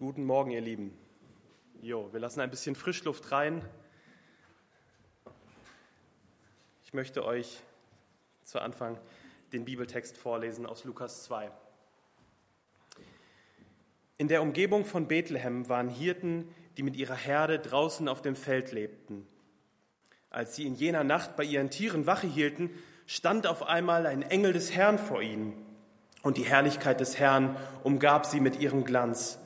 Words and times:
Guten 0.00 0.24
Morgen, 0.24 0.50
ihr 0.50 0.62
Lieben. 0.62 0.96
Jo, 1.82 2.10
wir 2.10 2.20
lassen 2.20 2.40
ein 2.40 2.48
bisschen 2.48 2.74
Frischluft 2.74 3.32
rein. 3.32 3.62
Ich 6.82 6.94
möchte 6.94 7.22
euch 7.22 7.60
zu 8.42 8.60
Anfang 8.60 8.98
den 9.52 9.66
Bibeltext 9.66 10.16
vorlesen 10.16 10.64
aus 10.64 10.84
Lukas 10.84 11.24
2. 11.24 11.50
In 14.16 14.28
der 14.28 14.40
Umgebung 14.40 14.86
von 14.86 15.06
Bethlehem 15.06 15.68
waren 15.68 15.90
Hirten, 15.90 16.48
die 16.78 16.82
mit 16.82 16.96
ihrer 16.96 17.14
Herde 17.14 17.58
draußen 17.58 18.08
auf 18.08 18.22
dem 18.22 18.36
Feld 18.36 18.72
lebten. 18.72 19.26
Als 20.30 20.56
sie 20.56 20.64
in 20.66 20.76
jener 20.76 21.04
Nacht 21.04 21.36
bei 21.36 21.44
ihren 21.44 21.68
Tieren 21.68 22.06
Wache 22.06 22.26
hielten, 22.26 22.70
stand 23.04 23.46
auf 23.46 23.64
einmal 23.64 24.06
ein 24.06 24.22
Engel 24.22 24.54
des 24.54 24.74
Herrn 24.74 24.98
vor 24.98 25.20
ihnen, 25.20 25.52
und 26.22 26.38
die 26.38 26.46
Herrlichkeit 26.46 27.00
des 27.00 27.18
Herrn 27.18 27.54
umgab 27.84 28.24
sie 28.24 28.40
mit 28.40 28.60
ihrem 28.60 28.86
Glanz. 28.86 29.38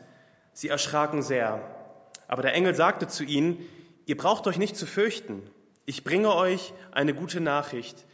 Sie 0.55 0.69
erschraken 0.69 1.23
sehr. 1.23 1.61
Aber 2.29 2.43
der 2.43 2.55
Engel 2.55 2.75
sagte 2.75 3.07
zu 3.07 3.25
ihnen, 3.25 3.59
ihr 4.07 4.17
braucht 4.17 4.47
euch 4.47 4.57
nicht 4.57 4.77
zu 4.77 4.87
fürchten. 4.87 5.43
Ich 5.85 6.05
bringe 6.05 6.35
euch 6.35 6.73
eine 6.93 7.13
gute 7.13 7.41
Nachricht, 7.41 8.07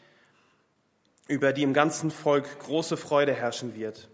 über 1.29 1.53
die 1.53 1.63
im 1.63 1.75
ganzen 1.75 2.11
Volk 2.11 2.59
große 2.59 2.97
Freude 2.97 3.33
herrschen 3.33 3.77
wird. 3.77 4.09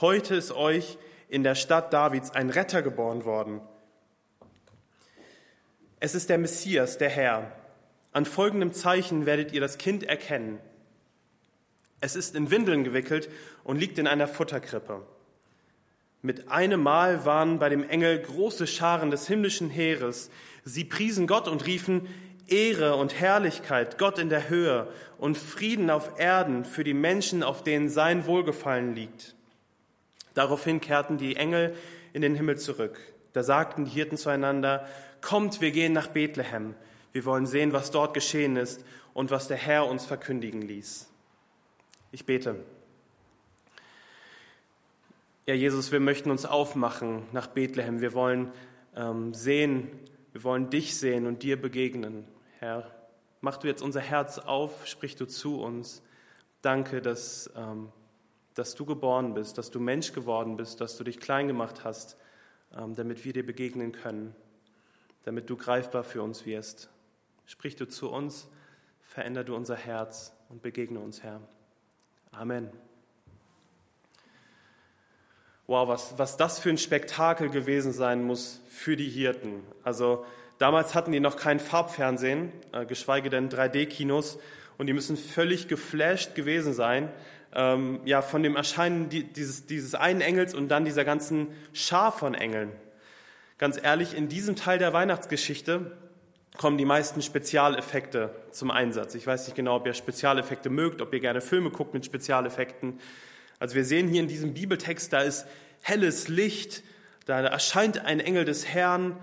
Heute 0.00 0.34
ist 0.34 0.50
euch 0.50 0.98
in 1.28 1.44
der 1.44 1.54
Stadt 1.54 1.92
Davids 1.92 2.32
ein 2.32 2.50
Retter 2.50 2.82
geboren 2.82 3.24
worden. 3.24 3.60
Es 6.00 6.14
ist 6.14 6.30
der 6.30 6.38
Messias, 6.38 6.98
der 6.98 7.10
Herr. 7.10 7.52
An 8.12 8.24
folgendem 8.24 8.72
Zeichen 8.72 9.26
werdet 9.26 9.52
ihr 9.52 9.60
das 9.60 9.78
Kind 9.78 10.02
erkennen. 10.02 10.58
Es 12.00 12.16
ist 12.16 12.34
in 12.34 12.50
Windeln 12.50 12.82
gewickelt 12.82 13.28
und 13.62 13.78
liegt 13.78 13.98
in 13.98 14.06
einer 14.06 14.26
Futterkrippe. 14.26 15.06
Mit 16.22 16.48
einem 16.48 16.82
Mal 16.82 17.24
waren 17.24 17.58
bei 17.58 17.68
dem 17.70 17.88
Engel 17.88 18.18
große 18.18 18.66
Scharen 18.66 19.10
des 19.10 19.26
himmlischen 19.26 19.70
Heeres. 19.70 20.30
Sie 20.64 20.84
priesen 20.84 21.26
Gott 21.26 21.48
und 21.48 21.66
riefen 21.66 22.08
Ehre 22.46 22.96
und 22.96 23.18
Herrlichkeit 23.18 23.96
Gott 23.96 24.18
in 24.18 24.28
der 24.28 24.48
Höhe 24.50 24.88
und 25.18 25.38
Frieden 25.38 25.88
auf 25.88 26.18
Erden 26.18 26.64
für 26.64 26.84
die 26.84 26.94
Menschen, 26.94 27.42
auf 27.42 27.62
denen 27.62 27.88
sein 27.88 28.26
Wohlgefallen 28.26 28.94
liegt. 28.94 29.34
Daraufhin 30.34 30.80
kehrten 30.80 31.16
die 31.16 31.36
Engel 31.36 31.74
in 32.12 32.22
den 32.22 32.34
Himmel 32.34 32.58
zurück. 32.58 32.98
Da 33.32 33.42
sagten 33.42 33.84
die 33.84 33.90
Hirten 33.92 34.16
zueinander, 34.16 34.86
Kommt, 35.22 35.60
wir 35.60 35.70
gehen 35.70 35.92
nach 35.92 36.08
Bethlehem. 36.08 36.74
Wir 37.12 37.24
wollen 37.24 37.46
sehen, 37.46 37.72
was 37.72 37.90
dort 37.90 38.14
geschehen 38.14 38.56
ist 38.56 38.84
und 39.14 39.30
was 39.30 39.48
der 39.48 39.56
Herr 39.56 39.86
uns 39.86 40.04
verkündigen 40.04 40.62
ließ. 40.62 41.08
Ich 42.12 42.26
bete. 42.26 42.56
Ja, 45.46 45.54
Jesus, 45.54 45.90
wir 45.90 46.00
möchten 46.00 46.30
uns 46.30 46.44
aufmachen 46.44 47.22
nach 47.32 47.46
Bethlehem. 47.46 48.02
Wir 48.02 48.12
wollen 48.12 48.52
ähm, 48.94 49.32
sehen, 49.32 49.88
wir 50.32 50.44
wollen 50.44 50.68
dich 50.68 50.98
sehen 50.98 51.26
und 51.26 51.42
dir 51.42 51.60
begegnen. 51.60 52.26
Herr, 52.58 52.90
mach 53.40 53.56
du 53.56 53.66
jetzt 53.66 53.80
unser 53.80 54.00
Herz 54.00 54.38
auf, 54.38 54.86
sprich 54.86 55.16
du 55.16 55.26
zu 55.26 55.60
uns. 55.60 56.02
Danke, 56.60 57.00
dass, 57.00 57.50
ähm, 57.56 57.90
dass 58.54 58.74
du 58.74 58.84
geboren 58.84 59.32
bist, 59.32 59.56
dass 59.56 59.70
du 59.70 59.80
Mensch 59.80 60.12
geworden 60.12 60.58
bist, 60.58 60.82
dass 60.82 60.98
du 60.98 61.04
dich 61.04 61.18
klein 61.18 61.48
gemacht 61.48 61.84
hast, 61.84 62.18
ähm, 62.76 62.94
damit 62.94 63.24
wir 63.24 63.32
dir 63.32 63.44
begegnen 63.44 63.92
können, 63.92 64.36
damit 65.24 65.48
du 65.48 65.56
greifbar 65.56 66.04
für 66.04 66.22
uns 66.22 66.44
wirst. 66.44 66.90
Sprich 67.46 67.76
du 67.76 67.88
zu 67.88 68.10
uns, 68.10 68.46
veränder 69.00 69.42
du 69.42 69.56
unser 69.56 69.76
Herz 69.76 70.36
und 70.50 70.60
begegne 70.60 71.00
uns, 71.00 71.22
Herr. 71.22 71.40
Amen. 72.30 72.70
Wow, 75.70 75.86
was, 75.86 76.14
was 76.16 76.36
das 76.36 76.58
für 76.58 76.70
ein 76.70 76.78
Spektakel 76.78 77.48
gewesen 77.48 77.92
sein 77.92 78.24
muss 78.24 78.60
für 78.66 78.96
die 78.96 79.08
Hirten. 79.08 79.62
Also 79.84 80.24
damals 80.58 80.96
hatten 80.96 81.12
die 81.12 81.20
noch 81.20 81.36
kein 81.36 81.60
Farbfernsehen, 81.60 82.50
äh, 82.72 82.84
geschweige 82.84 83.30
denn 83.30 83.48
3D-Kinos. 83.50 84.40
Und 84.78 84.88
die 84.88 84.92
müssen 84.92 85.16
völlig 85.16 85.68
geflasht 85.68 86.34
gewesen 86.34 86.72
sein, 86.72 87.08
ähm, 87.54 88.00
ja, 88.04 88.20
von 88.20 88.42
dem 88.42 88.56
Erscheinen 88.56 89.10
dieses, 89.10 89.66
dieses 89.66 89.94
einen 89.94 90.22
Engels 90.22 90.54
und 90.54 90.66
dann 90.70 90.84
dieser 90.84 91.04
ganzen 91.04 91.46
Schar 91.72 92.10
von 92.10 92.34
Engeln. 92.34 92.72
Ganz 93.56 93.80
ehrlich, 93.80 94.16
in 94.16 94.28
diesem 94.28 94.56
Teil 94.56 94.80
der 94.80 94.92
Weihnachtsgeschichte 94.92 95.96
kommen 96.58 96.78
die 96.78 96.84
meisten 96.84 97.22
Spezialeffekte 97.22 98.34
zum 98.50 98.72
Einsatz. 98.72 99.14
Ich 99.14 99.24
weiß 99.24 99.46
nicht 99.46 99.54
genau, 99.54 99.76
ob 99.76 99.86
ihr 99.86 99.94
Spezialeffekte 99.94 100.68
mögt, 100.68 101.00
ob 101.00 101.14
ihr 101.14 101.20
gerne 101.20 101.40
Filme 101.40 101.70
guckt 101.70 101.94
mit 101.94 102.04
Spezialeffekten. 102.04 102.98
Also 103.60 103.76
wir 103.76 103.84
sehen 103.84 104.08
hier 104.08 104.22
in 104.22 104.28
diesem 104.28 104.54
Bibeltext, 104.54 105.12
da 105.12 105.20
ist 105.20 105.46
helles 105.82 106.26
Licht, 106.28 106.82
da 107.26 107.40
erscheint 107.40 108.04
ein 108.04 108.18
Engel 108.18 108.44
des 108.44 108.66
Herrn 108.66 109.16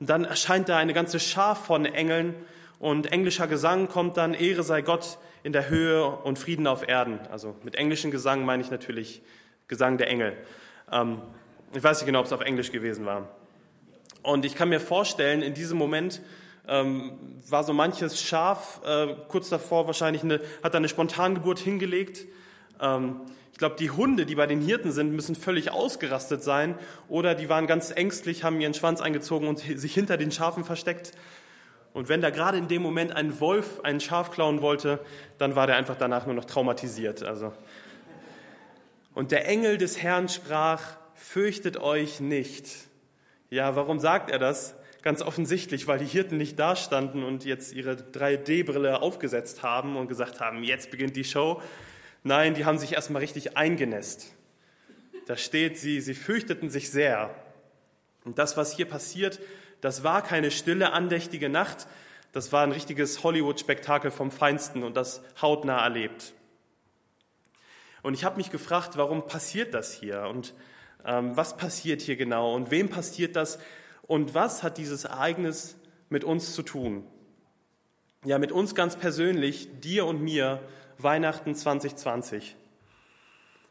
und 0.00 0.10
dann 0.10 0.24
erscheint 0.24 0.68
da 0.68 0.76
eine 0.76 0.92
ganze 0.92 1.18
Schar 1.20 1.56
von 1.56 1.86
Engeln 1.86 2.34
und 2.80 3.12
englischer 3.12 3.46
Gesang 3.46 3.88
kommt 3.88 4.16
dann, 4.16 4.34
Ehre 4.34 4.62
sei 4.62 4.82
Gott 4.82 5.18
in 5.44 5.52
der 5.52 5.68
Höhe 5.68 6.04
und 6.04 6.38
Frieden 6.38 6.66
auf 6.66 6.86
Erden. 6.86 7.20
Also 7.30 7.54
mit 7.62 7.76
englischen 7.76 8.10
Gesang 8.10 8.44
meine 8.44 8.62
ich 8.62 8.70
natürlich 8.70 9.22
Gesang 9.68 9.96
der 9.96 10.08
Engel. 10.08 10.36
Ähm, 10.90 11.22
ich 11.72 11.82
weiß 11.82 12.00
nicht 12.00 12.06
genau, 12.06 12.20
ob 12.20 12.26
es 12.26 12.32
auf 12.32 12.40
Englisch 12.40 12.72
gewesen 12.72 13.06
war. 13.06 13.28
Und 14.22 14.44
ich 14.44 14.56
kann 14.56 14.70
mir 14.70 14.80
vorstellen, 14.80 15.40
in 15.40 15.54
diesem 15.54 15.78
Moment 15.78 16.20
ähm, 16.66 17.12
war 17.48 17.62
so 17.62 17.72
manches 17.72 18.20
Schaf 18.20 18.80
äh, 18.84 19.14
kurz 19.28 19.50
davor 19.50 19.86
wahrscheinlich 19.86 20.22
eine, 20.22 20.40
hat 20.62 20.74
eine 20.74 20.88
Spontangeburt 20.88 21.58
hingelegt. 21.58 22.26
Ähm, 22.80 23.20
ich 23.54 23.58
glaube, 23.58 23.76
die 23.78 23.92
Hunde, 23.92 24.26
die 24.26 24.34
bei 24.34 24.48
den 24.48 24.60
Hirten 24.60 24.90
sind, 24.90 25.12
müssen 25.12 25.36
völlig 25.36 25.70
ausgerastet 25.70 26.42
sein 26.42 26.74
oder 27.06 27.36
die 27.36 27.48
waren 27.48 27.68
ganz 27.68 27.92
ängstlich, 27.92 28.42
haben 28.42 28.60
ihren 28.60 28.74
Schwanz 28.74 29.00
eingezogen 29.00 29.46
und 29.46 29.60
sich 29.60 29.94
hinter 29.94 30.16
den 30.16 30.32
Schafen 30.32 30.64
versteckt. 30.64 31.12
Und 31.92 32.08
wenn 32.08 32.20
da 32.20 32.30
gerade 32.30 32.58
in 32.58 32.66
dem 32.66 32.82
Moment 32.82 33.12
ein 33.14 33.38
Wolf 33.38 33.78
ein 33.84 34.00
Schaf 34.00 34.32
klauen 34.32 34.60
wollte, 34.60 34.98
dann 35.38 35.54
war 35.54 35.68
der 35.68 35.76
einfach 35.76 35.94
danach 35.94 36.26
nur 36.26 36.34
noch 36.34 36.46
traumatisiert. 36.46 37.22
Also. 37.22 37.52
Und 39.14 39.30
der 39.30 39.46
Engel 39.46 39.78
des 39.78 40.02
Herrn 40.02 40.28
sprach, 40.28 40.82
fürchtet 41.14 41.76
euch 41.76 42.18
nicht. 42.18 42.68
Ja, 43.50 43.76
warum 43.76 44.00
sagt 44.00 44.30
er 44.30 44.40
das? 44.40 44.74
Ganz 45.02 45.22
offensichtlich, 45.22 45.86
weil 45.86 46.00
die 46.00 46.06
Hirten 46.06 46.38
nicht 46.38 46.58
dastanden 46.58 47.22
und 47.22 47.44
jetzt 47.44 47.72
ihre 47.72 47.92
3D-Brille 47.92 49.00
aufgesetzt 49.00 49.62
haben 49.62 49.96
und 49.96 50.08
gesagt 50.08 50.40
haben, 50.40 50.64
jetzt 50.64 50.90
beginnt 50.90 51.14
die 51.14 51.22
Show, 51.22 51.62
Nein, 52.26 52.54
die 52.54 52.64
haben 52.64 52.78
sich 52.78 52.94
erstmal 52.94 53.20
richtig 53.20 53.58
eingenässt. 53.58 54.34
Da 55.26 55.36
steht, 55.36 55.78
sie, 55.78 56.00
sie 56.00 56.14
fürchteten 56.14 56.70
sich 56.70 56.90
sehr. 56.90 57.34
Und 58.24 58.38
das, 58.38 58.56
was 58.56 58.74
hier 58.74 58.86
passiert, 58.86 59.40
das 59.82 60.02
war 60.04 60.22
keine 60.22 60.50
stille, 60.50 60.92
andächtige 60.92 61.50
Nacht, 61.50 61.86
das 62.32 62.50
war 62.50 62.62
ein 62.62 62.72
richtiges 62.72 63.22
Hollywood-Spektakel 63.22 64.10
vom 64.10 64.30
Feinsten 64.30 64.82
und 64.82 64.96
das 64.96 65.22
hautnah 65.40 65.82
erlebt. 65.84 66.32
Und 68.02 68.14
ich 68.14 68.24
habe 68.24 68.38
mich 68.38 68.50
gefragt, 68.50 68.96
warum 68.96 69.26
passiert 69.26 69.74
das 69.74 69.92
hier 69.92 70.22
und 70.22 70.54
ähm, 71.04 71.36
was 71.36 71.58
passiert 71.58 72.00
hier 72.00 72.16
genau 72.16 72.54
und 72.54 72.70
wem 72.70 72.88
passiert 72.88 73.36
das 73.36 73.58
und 74.02 74.34
was 74.34 74.62
hat 74.62 74.78
dieses 74.78 75.04
Ereignis 75.04 75.76
mit 76.08 76.24
uns 76.24 76.54
zu 76.54 76.62
tun? 76.62 77.06
Ja, 78.24 78.38
mit 78.38 78.50
uns 78.50 78.74
ganz 78.74 78.96
persönlich, 78.96 79.68
dir 79.80 80.06
und 80.06 80.22
mir 80.22 80.60
Weihnachten 80.98 81.54
2020. 81.54 82.56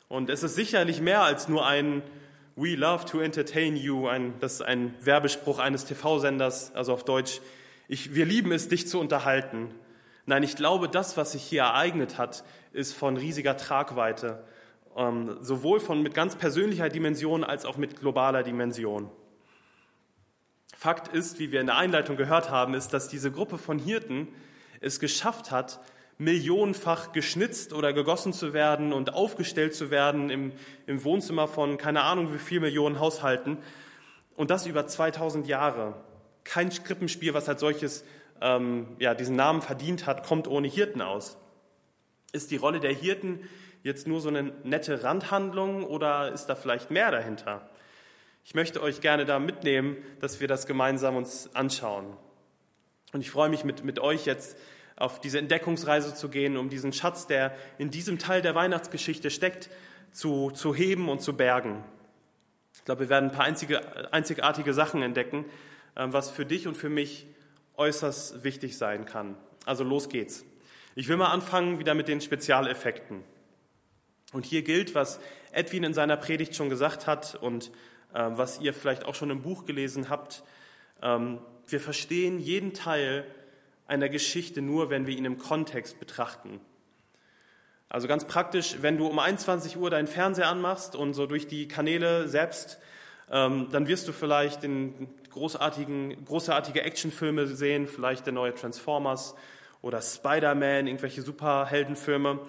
Und 0.09 0.29
es 0.29 0.43
ist 0.43 0.55
sicherlich 0.55 1.01
mehr 1.01 1.21
als 1.21 1.47
nur 1.47 1.65
ein 1.65 2.03
We 2.55 2.75
love 2.75 3.05
to 3.05 3.19
entertain 3.19 3.75
you, 3.75 4.07
ein, 4.07 4.35
das 4.39 4.53
ist 4.53 4.61
ein 4.61 4.93
Werbespruch 5.01 5.57
eines 5.57 5.85
TV-Senders, 5.85 6.75
also 6.75 6.93
auf 6.93 7.03
Deutsch, 7.03 7.41
ich, 7.87 8.13
wir 8.13 8.25
lieben 8.25 8.51
es, 8.51 8.67
dich 8.67 8.87
zu 8.87 8.99
unterhalten. 8.99 9.73
Nein, 10.25 10.43
ich 10.43 10.55
glaube, 10.55 10.87
das, 10.87 11.17
was 11.17 11.31
sich 11.31 11.43
hier 11.43 11.63
ereignet 11.63 12.17
hat, 12.17 12.43
ist 12.71 12.93
von 12.93 13.17
riesiger 13.17 13.57
Tragweite, 13.57 14.43
ähm, 14.95 15.37
sowohl 15.41 15.79
von 15.79 16.01
mit 16.01 16.13
ganz 16.13 16.35
persönlicher 16.35 16.89
Dimension 16.89 17.43
als 17.43 17.65
auch 17.65 17.77
mit 17.77 17.99
globaler 17.99 18.43
Dimension. 18.43 19.09
Fakt 20.77 21.07
ist, 21.07 21.39
wie 21.39 21.51
wir 21.51 21.59
in 21.59 21.67
der 21.67 21.77
Einleitung 21.77 22.17
gehört 22.17 22.49
haben, 22.49 22.73
ist, 22.73 22.89
dass 22.93 23.07
diese 23.07 23.31
Gruppe 23.31 23.57
von 23.57 23.79
Hirten 23.79 24.27
es 24.79 24.99
geschafft 24.99 25.49
hat, 25.49 25.79
millionenfach 26.17 27.11
geschnitzt 27.11 27.73
oder 27.73 27.93
gegossen 27.93 28.33
zu 28.33 28.53
werden 28.53 28.93
und 28.93 29.13
aufgestellt 29.13 29.75
zu 29.75 29.89
werden 29.91 30.29
im, 30.29 30.51
im 30.85 31.03
Wohnzimmer 31.03 31.47
von 31.47 31.77
keine 31.77 32.03
Ahnung 32.03 32.33
wie 32.33 32.39
viel 32.39 32.59
Millionen 32.59 32.99
Haushalten. 32.99 33.57
Und 34.35 34.49
das 34.49 34.65
über 34.65 34.87
2000 34.87 35.47
Jahre. 35.47 35.95
Kein 36.43 36.69
Krippenspiel, 36.69 37.33
was 37.33 37.49
als 37.49 37.61
solches 37.61 38.03
ähm, 38.41 38.87
ja, 38.99 39.13
diesen 39.13 39.35
Namen 39.35 39.61
verdient 39.61 40.05
hat, 40.05 40.25
kommt 40.25 40.47
ohne 40.47 40.67
Hirten 40.67 41.01
aus. 41.01 41.37
Ist 42.31 42.51
die 42.51 42.57
Rolle 42.57 42.79
der 42.79 42.93
Hirten 42.93 43.47
jetzt 43.83 44.07
nur 44.07 44.21
so 44.21 44.29
eine 44.29 44.53
nette 44.63 45.03
Randhandlung 45.03 45.83
oder 45.83 46.31
ist 46.31 46.47
da 46.47 46.55
vielleicht 46.55 46.89
mehr 46.89 47.11
dahinter? 47.11 47.69
Ich 48.43 48.55
möchte 48.55 48.81
euch 48.81 49.01
gerne 49.01 49.25
da 49.25 49.39
mitnehmen, 49.39 49.97
dass 50.19 50.41
wir 50.41 50.47
das 50.47 50.67
gemeinsam 50.67 51.15
uns 51.15 51.53
anschauen. 51.55 52.17
Und 53.13 53.21
ich 53.21 53.31
freue 53.31 53.49
mich 53.49 53.63
mit, 53.63 53.83
mit 53.83 53.99
euch 53.99 54.25
jetzt 54.25 54.57
auf 54.95 55.19
diese 55.19 55.39
Entdeckungsreise 55.39 56.15
zu 56.15 56.29
gehen, 56.29 56.57
um 56.57 56.69
diesen 56.69 56.93
Schatz, 56.93 57.27
der 57.27 57.55
in 57.77 57.89
diesem 57.89 58.19
Teil 58.19 58.41
der 58.41 58.55
Weihnachtsgeschichte 58.55 59.31
steckt, 59.31 59.69
zu, 60.11 60.51
zu 60.51 60.75
heben 60.75 61.09
und 61.09 61.21
zu 61.21 61.35
bergen. 61.35 61.83
Ich 62.75 62.85
glaube, 62.85 63.01
wir 63.01 63.09
werden 63.09 63.29
ein 63.29 63.35
paar 63.35 63.45
einzige, 63.45 64.13
einzigartige 64.13 64.73
Sachen 64.73 65.01
entdecken, 65.01 65.45
ähm, 65.95 66.13
was 66.13 66.29
für 66.29 66.45
dich 66.45 66.67
und 66.67 66.75
für 66.75 66.89
mich 66.89 67.25
äußerst 67.75 68.43
wichtig 68.43 68.77
sein 68.77 69.05
kann. 69.05 69.35
Also 69.65 69.83
los 69.83 70.09
geht's. 70.09 70.45
Ich 70.95 71.07
will 71.07 71.17
mal 71.17 71.31
anfangen 71.31 71.79
wieder 71.79 71.95
mit 71.95 72.07
den 72.07 72.21
Spezialeffekten. 72.21 73.23
Und 74.31 74.45
hier 74.45 74.63
gilt, 74.63 74.93
was 74.95 75.19
Edwin 75.51 75.83
in 75.83 75.93
seiner 75.93 76.17
Predigt 76.17 76.55
schon 76.55 76.69
gesagt 76.69 77.07
hat 77.07 77.35
und 77.35 77.71
äh, 78.13 78.29
was 78.29 78.59
ihr 78.59 78.73
vielleicht 78.73 79.05
auch 79.05 79.15
schon 79.15 79.29
im 79.29 79.41
Buch 79.41 79.65
gelesen 79.65 80.09
habt. 80.09 80.43
Ähm, 81.01 81.39
wir 81.67 81.79
verstehen 81.79 82.39
jeden 82.39 82.73
Teil 82.73 83.25
einer 83.93 84.09
Geschichte 84.09 84.61
nur, 84.61 84.89
wenn 84.89 85.07
wir 85.07 85.15
ihn 85.15 85.25
im 85.25 85.37
Kontext 85.37 85.99
betrachten. 85.99 86.59
Also 87.89 88.07
ganz 88.07 88.25
praktisch, 88.25 88.77
wenn 88.81 88.97
du 88.97 89.07
um 89.07 89.19
21 89.19 89.77
Uhr 89.77 89.91
deinen 89.91 90.07
Fernseher 90.07 90.47
anmachst 90.47 90.95
und 90.95 91.13
so 91.13 91.27
durch 91.27 91.47
die 91.47 91.67
Kanäle 91.67 92.27
selbst, 92.27 92.79
ähm, 93.31 93.67
dann 93.71 93.87
wirst 93.87 94.07
du 94.07 94.11
vielleicht 94.11 94.63
den 94.63 95.09
großartigen, 95.29 96.25
großartige 96.25 96.81
Actionfilme 96.81 97.47
sehen, 97.47 97.87
vielleicht 97.87 98.25
der 98.25 98.33
neue 98.33 98.53
Transformers 98.55 99.35
oder 99.81 100.01
Spider-Man, 100.01 100.87
irgendwelche 100.87 101.21
Superheldenfilme. 101.21 102.39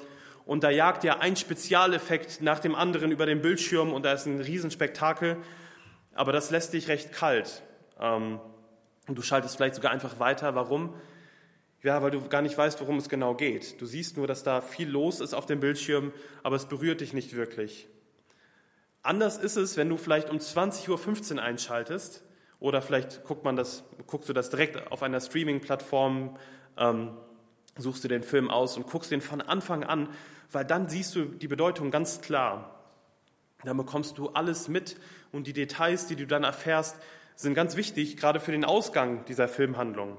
Und 0.46 0.64
da 0.64 0.70
jagt 0.70 1.05
ja 1.05 1.19
ein 1.19 1.37
Spezialeffekt 1.37 2.41
nach 2.43 2.58
dem 2.58 2.75
anderen 2.75 3.11
über 3.11 3.26
den 3.26 3.43
Bildschirm 3.43 3.93
und 3.93 4.05
da 4.05 4.12
ist 4.12 4.26
ein 4.26 4.41
Riesenspektakel. 4.41 5.37
Aber 6.14 6.32
das 6.32 6.50
lässt 6.50 6.73
dich 6.73 6.88
recht 6.88 7.12
kalt. 7.12 7.62
Ähm, 8.00 8.41
und 9.06 9.19
du 9.19 9.23
schaltest 9.23 9.56
vielleicht 9.56 9.75
sogar 9.75 9.93
einfach 9.93 10.19
weiter. 10.19 10.55
Warum? 10.55 10.94
Ja, 11.84 12.02
weil 12.02 12.10
du 12.10 12.26
gar 12.31 12.40
nicht 12.40 12.56
weißt, 12.56 12.81
worum 12.81 12.96
es 12.96 13.10
genau 13.10 13.34
geht. 13.34 13.78
Du 13.78 13.84
siehst 13.84 14.16
nur, 14.16 14.26
dass 14.26 14.42
da 14.42 14.62
viel 14.62 14.88
los 14.88 15.20
ist 15.20 15.34
auf 15.34 15.44
dem 15.44 15.60
Bildschirm, 15.60 16.12
aber 16.42 16.56
es 16.56 16.64
berührt 16.64 17.02
dich 17.02 17.12
nicht 17.12 17.36
wirklich. 17.36 17.86
Anders 19.02 19.36
ist 19.36 19.56
es, 19.56 19.76
wenn 19.76 19.90
du 19.90 19.98
vielleicht 19.98 20.31
um 20.31 20.38
20.15 20.38 21.34
Uhr 21.34 21.42
einschaltest 21.42 22.25
oder 22.58 22.81
vielleicht 22.81 23.25
guckt 23.25 23.44
man 23.44 23.54
das, 23.54 23.84
guckst 24.06 24.31
du 24.31 24.32
das 24.32 24.48
direkt 24.48 24.90
auf 24.90 25.02
einer 25.02 25.20
Streaming-Plattform, 25.20 26.38
ähm, 26.78 27.19
suchst 27.76 28.02
du 28.02 28.08
den 28.08 28.22
Film 28.22 28.50
aus 28.50 28.78
und 28.78 28.86
guckst 28.86 29.10
den 29.10 29.20
von 29.20 29.42
Anfang 29.42 29.84
an, 29.84 30.08
weil 30.50 30.64
dann 30.64 30.88
siehst 30.88 31.14
du 31.14 31.26
die 31.26 31.48
Bedeutung 31.48 31.90
ganz 31.90 32.22
klar. 32.22 32.82
Dann 33.62 33.76
bekommst 33.76 34.16
du 34.16 34.31
alles 34.31 34.69
mit 34.69 34.96
und 35.32 35.46
die 35.46 35.52
Details, 35.52 36.06
die 36.06 36.16
du 36.16 36.26
dann 36.26 36.44
erfährst, 36.44 36.96
sind 37.36 37.52
ganz 37.52 37.76
wichtig, 37.76 38.16
gerade 38.16 38.40
für 38.40 38.52
den 38.52 38.64
Ausgang 38.64 39.26
dieser 39.26 39.48
Filmhandlung. 39.48 40.16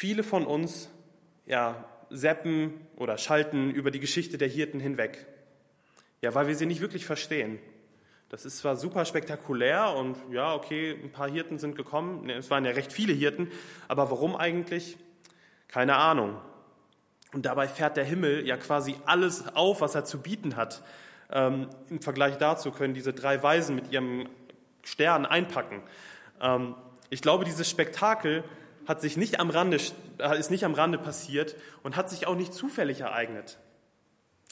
Viele 0.00 0.22
von 0.22 0.46
uns 0.46 0.88
ja, 1.44 1.84
seppen 2.08 2.72
oder 2.96 3.18
schalten 3.18 3.68
über 3.68 3.90
die 3.90 4.00
Geschichte 4.00 4.38
der 4.38 4.48
Hirten 4.48 4.80
hinweg. 4.80 5.26
Ja, 6.22 6.34
weil 6.34 6.46
wir 6.46 6.56
sie 6.56 6.64
nicht 6.64 6.80
wirklich 6.80 7.04
verstehen. 7.04 7.58
Das 8.30 8.46
ist 8.46 8.56
zwar 8.56 8.76
super 8.76 9.04
spektakulär 9.04 9.94
und 9.94 10.16
ja, 10.32 10.54
okay, 10.54 10.98
ein 11.04 11.12
paar 11.12 11.30
Hirten 11.30 11.58
sind 11.58 11.76
gekommen. 11.76 12.30
Es 12.30 12.48
waren 12.48 12.64
ja 12.64 12.70
recht 12.70 12.94
viele 12.94 13.12
Hirten, 13.12 13.50
aber 13.88 14.10
warum 14.10 14.36
eigentlich? 14.36 14.96
Keine 15.68 15.96
Ahnung. 15.96 16.40
Und 17.34 17.44
dabei 17.44 17.68
fährt 17.68 17.98
der 17.98 18.04
Himmel 18.04 18.46
ja 18.46 18.56
quasi 18.56 18.94
alles 19.04 19.54
auf, 19.54 19.82
was 19.82 19.94
er 19.94 20.06
zu 20.06 20.22
bieten 20.22 20.56
hat. 20.56 20.82
Ähm, 21.30 21.68
Im 21.90 22.00
Vergleich 22.00 22.38
dazu 22.38 22.70
können 22.70 22.94
diese 22.94 23.12
drei 23.12 23.42
Weisen 23.42 23.74
mit 23.74 23.92
ihrem 23.92 24.30
Stern 24.82 25.26
einpacken. 25.26 25.82
Ähm, 26.40 26.74
ich 27.10 27.20
glaube, 27.20 27.44
dieses 27.44 27.68
Spektakel 27.68 28.44
hat 28.90 29.00
sich 29.00 29.16
nicht 29.16 29.38
am 29.38 29.50
Rande, 29.50 29.78
äh, 30.18 30.36
ist 30.36 30.50
nicht 30.50 30.64
am 30.64 30.74
Rande 30.74 30.98
passiert 30.98 31.54
und 31.84 31.94
hat 31.94 32.10
sich 32.10 32.26
auch 32.26 32.34
nicht 32.34 32.52
zufällig 32.52 33.02
ereignet. 33.02 33.56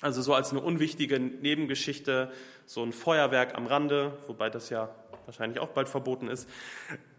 Also 0.01 0.23
so 0.23 0.33
als 0.33 0.53
eine 0.53 0.61
unwichtige 0.61 1.19
Nebengeschichte, 1.19 2.31
so 2.65 2.85
ein 2.85 2.93
Feuerwerk 2.93 3.57
am 3.57 3.67
Rande, 3.67 4.17
wobei 4.29 4.49
das 4.49 4.71
ja 4.71 4.95
wahrscheinlich 5.27 5.59
auch 5.59 5.71
bald 5.71 5.89
verboten 5.89 6.29
ist. 6.29 6.49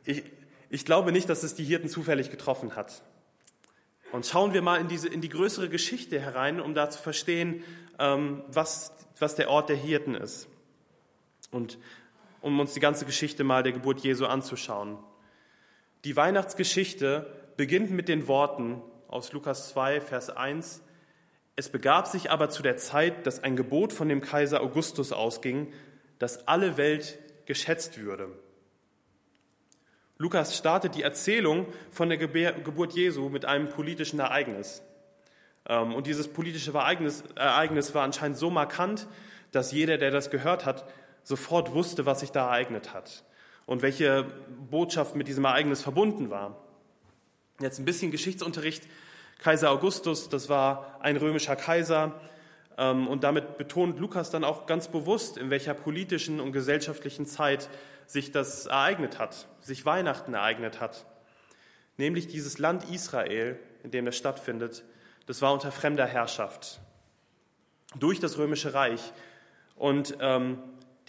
Ich, 0.05 0.23
ich 0.69 0.85
glaube 0.85 1.11
nicht, 1.11 1.27
dass 1.27 1.43
es 1.43 1.55
die 1.55 1.65
Hirten 1.65 1.89
zufällig 1.89 2.31
getroffen 2.31 2.77
hat. 2.77 3.03
Und 4.13 4.25
schauen 4.25 4.53
wir 4.53 4.61
mal 4.61 4.79
in, 4.79 4.87
diese, 4.87 5.09
in 5.09 5.19
die 5.19 5.27
größere 5.27 5.67
Geschichte 5.67 6.21
herein, 6.21 6.61
um 6.61 6.73
da 6.73 6.89
zu 6.89 7.01
verstehen, 7.01 7.63
ähm, 7.99 8.43
was, 8.47 8.93
was 9.19 9.35
der 9.35 9.49
Ort 9.49 9.67
der 9.67 9.75
Hirten 9.75 10.15
ist. 10.15 10.47
Und 11.51 11.79
um 12.39 12.57
uns 12.61 12.73
die 12.73 12.79
ganze 12.79 13.03
Geschichte 13.03 13.43
mal 13.43 13.61
der 13.61 13.73
Geburt 13.73 13.99
Jesu 13.99 14.25
anzuschauen. 14.25 14.97
Die 16.05 16.15
Weihnachtsgeschichte 16.15 17.27
beginnt 17.57 17.91
mit 17.91 18.07
den 18.07 18.29
Worten 18.29 18.81
aus 19.09 19.33
Lukas 19.33 19.69
2, 19.69 19.99
Vers 19.99 20.29
1. 20.29 20.81
Es 21.57 21.67
begab 21.67 22.07
sich 22.07 22.31
aber 22.31 22.49
zu 22.49 22.63
der 22.63 22.77
Zeit, 22.77 23.27
dass 23.27 23.43
ein 23.43 23.57
Gebot 23.57 23.91
von 23.91 24.07
dem 24.07 24.21
Kaiser 24.21 24.61
Augustus 24.61 25.11
ausging, 25.11 25.73
dass 26.17 26.47
alle 26.47 26.77
Welt 26.77 27.19
geschätzt 27.45 27.99
würde. 27.99 28.29
Lukas 30.17 30.55
startet 30.57 30.95
die 30.95 31.03
Erzählung 31.03 31.67
von 31.91 32.07
der 32.07 32.17
Geburt 32.17 32.93
Jesu 32.93 33.27
mit 33.27 33.43
einem 33.43 33.67
politischen 33.67 34.19
Ereignis. 34.19 34.81
Ähm, 35.67 35.93
und 35.93 36.07
dieses 36.07 36.29
politische 36.29 36.73
Ereignis, 36.73 37.25
Ereignis 37.35 37.93
war 37.93 38.03
anscheinend 38.03 38.37
so 38.37 38.49
markant, 38.49 39.05
dass 39.51 39.73
jeder, 39.73 39.97
der 39.97 40.11
das 40.11 40.29
gehört 40.29 40.65
hat, 40.65 40.89
sofort 41.23 41.73
wusste, 41.73 42.05
was 42.05 42.21
sich 42.21 42.31
da 42.31 42.45
ereignet 42.45 42.93
hat 42.93 43.25
und 43.65 43.81
welche 43.81 44.25
Botschaft 44.69 45.15
mit 45.15 45.27
diesem 45.27 45.45
Ereignis 45.45 45.81
verbunden 45.81 46.29
war. 46.29 46.57
Jetzt 47.59 47.79
ein 47.79 47.85
bisschen 47.85 48.11
Geschichtsunterricht. 48.11 48.87
Kaiser 49.39 49.71
Augustus, 49.71 50.29
das 50.29 50.49
war 50.49 50.97
ein 51.01 51.17
römischer 51.17 51.55
Kaiser. 51.55 52.19
Ähm, 52.77 53.07
und 53.07 53.23
damit 53.23 53.57
betont 53.57 53.99
Lukas 53.99 54.29
dann 54.29 54.43
auch 54.43 54.65
ganz 54.65 54.87
bewusst, 54.87 55.37
in 55.37 55.49
welcher 55.49 55.73
politischen 55.73 56.39
und 56.39 56.51
gesellschaftlichen 56.51 57.25
Zeit 57.25 57.69
sich 58.05 58.31
das 58.31 58.65
ereignet 58.65 59.19
hat, 59.19 59.47
sich 59.61 59.85
Weihnachten 59.85 60.33
ereignet 60.33 60.79
hat. 60.79 61.05
Nämlich 61.97 62.27
dieses 62.27 62.57
Land 62.57 62.89
Israel, 62.89 63.59
in 63.83 63.91
dem 63.91 64.05
das 64.05 64.15
stattfindet, 64.15 64.83
das 65.25 65.41
war 65.41 65.53
unter 65.53 65.71
fremder 65.71 66.07
Herrschaft 66.07 66.79
durch 67.97 68.19
das 68.19 68.37
römische 68.37 68.73
Reich. 68.73 69.13
Und 69.75 70.17
ähm, 70.21 70.59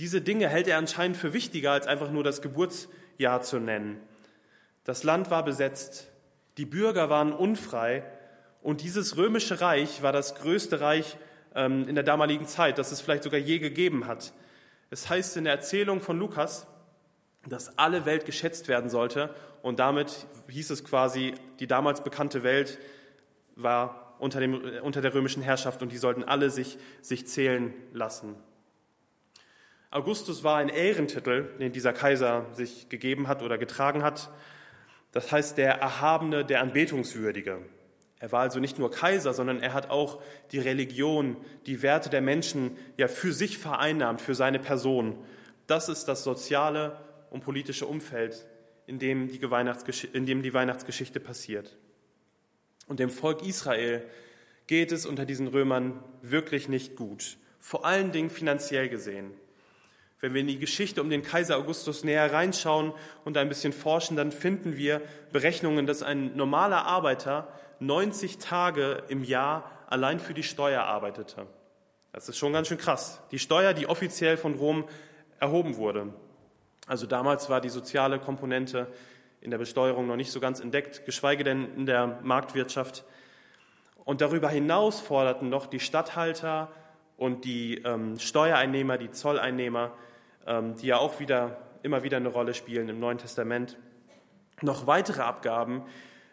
diese 0.00 0.22
Dinge 0.22 0.48
hält 0.48 0.66
er 0.66 0.78
anscheinend 0.78 1.18
für 1.18 1.34
wichtiger, 1.34 1.72
als 1.72 1.86
einfach 1.86 2.10
nur 2.10 2.24
das 2.24 2.40
Geburtsjahr 2.40 3.42
zu 3.42 3.58
nennen. 3.58 4.00
Das 4.84 5.04
Land 5.04 5.30
war 5.30 5.44
besetzt, 5.44 6.08
die 6.56 6.64
Bürger 6.64 7.10
waren 7.10 7.34
unfrei 7.34 8.02
und 8.62 8.80
dieses 8.80 9.18
römische 9.18 9.60
Reich 9.60 10.00
war 10.00 10.12
das 10.12 10.36
größte 10.36 10.80
Reich 10.80 11.18
ähm, 11.54 11.86
in 11.86 11.96
der 11.96 12.04
damaligen 12.04 12.46
Zeit, 12.46 12.78
das 12.78 12.92
es 12.92 13.02
vielleicht 13.02 13.24
sogar 13.24 13.40
je 13.40 13.58
gegeben 13.58 14.06
hat. 14.06 14.32
Es 14.88 15.10
heißt 15.10 15.36
in 15.36 15.44
der 15.44 15.52
Erzählung 15.52 16.00
von 16.00 16.18
Lukas, 16.18 16.66
dass 17.46 17.76
alle 17.76 18.06
Welt 18.06 18.24
geschätzt 18.24 18.68
werden 18.68 18.88
sollte 18.88 19.34
und 19.60 19.80
damit 19.80 20.26
hieß 20.48 20.70
es 20.70 20.82
quasi, 20.82 21.34
die 21.58 21.66
damals 21.66 22.02
bekannte 22.02 22.42
Welt 22.42 22.78
war 23.54 24.16
unter, 24.18 24.40
dem, 24.40 24.62
unter 24.82 25.02
der 25.02 25.12
römischen 25.12 25.42
Herrschaft 25.42 25.82
und 25.82 25.92
die 25.92 25.98
sollten 25.98 26.24
alle 26.24 26.48
sich, 26.48 26.78
sich 27.02 27.26
zählen 27.26 27.74
lassen. 27.92 28.36
Augustus 29.90 30.44
war 30.44 30.58
ein 30.58 30.68
Ehrentitel, 30.68 31.48
den 31.58 31.72
dieser 31.72 31.92
Kaiser 31.92 32.46
sich 32.52 32.88
gegeben 32.88 33.26
hat 33.26 33.42
oder 33.42 33.58
getragen 33.58 34.04
hat. 34.04 34.30
Das 35.10 35.32
heißt 35.32 35.58
der 35.58 35.74
Erhabene, 35.74 36.44
der 36.44 36.60
Anbetungswürdige. 36.60 37.58
Er 38.20 38.32
war 38.32 38.42
also 38.42 38.60
nicht 38.60 38.78
nur 38.78 38.92
Kaiser, 38.92 39.34
sondern 39.34 39.60
er 39.60 39.72
hat 39.72 39.90
auch 39.90 40.22
die 40.52 40.60
Religion, 40.60 41.36
die 41.66 41.82
Werte 41.82 42.08
der 42.08 42.20
Menschen 42.20 42.76
ja 42.98 43.08
für 43.08 43.32
sich 43.32 43.58
vereinnahmt, 43.58 44.20
für 44.20 44.34
seine 44.34 44.60
Person. 44.60 45.18
Das 45.66 45.88
ist 45.88 46.04
das 46.04 46.22
soziale 46.22 47.00
und 47.30 47.42
politische 47.42 47.86
Umfeld, 47.86 48.46
in 48.86 48.98
dem 49.00 49.28
die, 49.28 49.40
in 50.12 50.26
dem 50.26 50.42
die 50.42 50.54
Weihnachtsgeschichte 50.54 51.18
passiert. 51.18 51.76
Und 52.86 53.00
dem 53.00 53.10
Volk 53.10 53.42
Israel 53.44 54.04
geht 54.66 54.92
es 54.92 55.06
unter 55.06 55.24
diesen 55.24 55.48
Römern 55.48 56.00
wirklich 56.22 56.68
nicht 56.68 56.94
gut, 56.94 57.38
vor 57.58 57.84
allen 57.84 58.12
Dingen 58.12 58.30
finanziell 58.30 58.88
gesehen. 58.88 59.32
Wenn 60.20 60.34
wir 60.34 60.42
in 60.42 60.48
die 60.48 60.58
Geschichte 60.58 61.00
um 61.00 61.08
den 61.08 61.22
Kaiser 61.22 61.56
Augustus 61.56 62.04
näher 62.04 62.30
reinschauen 62.32 62.92
und 63.24 63.38
ein 63.38 63.48
bisschen 63.48 63.72
forschen, 63.72 64.16
dann 64.16 64.32
finden 64.32 64.76
wir 64.76 65.00
Berechnungen, 65.32 65.86
dass 65.86 66.02
ein 66.02 66.36
normaler 66.36 66.84
Arbeiter 66.84 67.48
90 67.78 68.36
Tage 68.38 69.02
im 69.08 69.24
Jahr 69.24 69.70
allein 69.86 70.20
für 70.20 70.34
die 70.34 70.42
Steuer 70.42 70.82
arbeitete. 70.82 71.46
Das 72.12 72.28
ist 72.28 72.36
schon 72.36 72.52
ganz 72.52 72.68
schön 72.68 72.76
krass. 72.76 73.22
Die 73.30 73.38
Steuer, 73.38 73.72
die 73.72 73.86
offiziell 73.86 74.36
von 74.36 74.54
Rom 74.54 74.84
erhoben 75.38 75.76
wurde. 75.76 76.12
Also 76.86 77.06
damals 77.06 77.48
war 77.48 77.62
die 77.62 77.68
soziale 77.70 78.18
Komponente 78.18 78.88
in 79.40 79.50
der 79.50 79.58
Besteuerung 79.58 80.06
noch 80.06 80.16
nicht 80.16 80.32
so 80.32 80.40
ganz 80.40 80.60
entdeckt, 80.60 81.06
geschweige 81.06 81.44
denn 81.44 81.74
in 81.76 81.86
der 81.86 82.18
Marktwirtschaft. 82.22 83.04
Und 84.04 84.20
darüber 84.20 84.50
hinaus 84.50 85.00
forderten 85.00 85.48
noch 85.48 85.66
die 85.66 85.80
Statthalter 85.80 86.68
und 87.16 87.44
die 87.44 87.82
ähm, 87.84 88.18
Steuereinnehmer, 88.18 88.98
die 88.98 89.10
Zolleinnehmer 89.10 89.92
die 90.46 90.86
ja 90.86 90.98
auch 90.98 91.20
wieder, 91.20 91.58
immer 91.82 92.02
wieder 92.02 92.16
eine 92.16 92.28
Rolle 92.28 92.54
spielen 92.54 92.88
im 92.88 92.98
Neuen 92.98 93.18
Testament, 93.18 93.76
noch 94.62 94.86
weitere 94.86 95.22
Abgaben, 95.22 95.82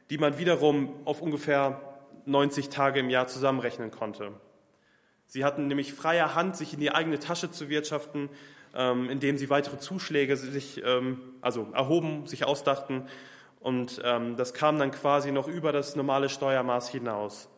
die 0.10 0.18
man 0.18 0.38
wiederum 0.38 0.94
auf 1.06 1.22
ungefähr 1.22 1.82
90 2.26 2.70
Tage 2.70 3.00
im 3.00 3.10
Jahr 3.10 3.28
zusammenrechnen 3.28 3.92
konnte. 3.92 4.32
Sie 5.26 5.44
hatten 5.44 5.68
nämlich 5.68 5.94
freie 5.94 6.36
Hand, 6.36 6.56
sich 6.56 6.74
in 6.74 6.80
die 6.80 6.92
eigene 6.92 7.20
Tasche 7.20 7.52
zu 7.52 7.70
wirtschaften, 7.70 8.30
ähm, 8.76 9.10
indem 9.10 9.38
sie 9.38 9.50
weitere 9.50 9.78
Zuschläge 9.78 10.38
sich 10.38 10.82
ähm, 10.86 11.20
also 11.42 11.68
erhoben, 11.74 12.26
sich 12.28 12.46
ausdachten. 12.46 13.08
Und 13.60 14.02
ähm, 14.06 14.38
das 14.38 14.54
kam 14.54 14.80
dann 14.80 14.92
quasi 14.92 15.32
noch 15.32 15.48
über 15.48 15.72
das 15.72 15.96
normale 15.96 16.30
Steuermaß 16.30 16.90
hinaus. 16.90 17.50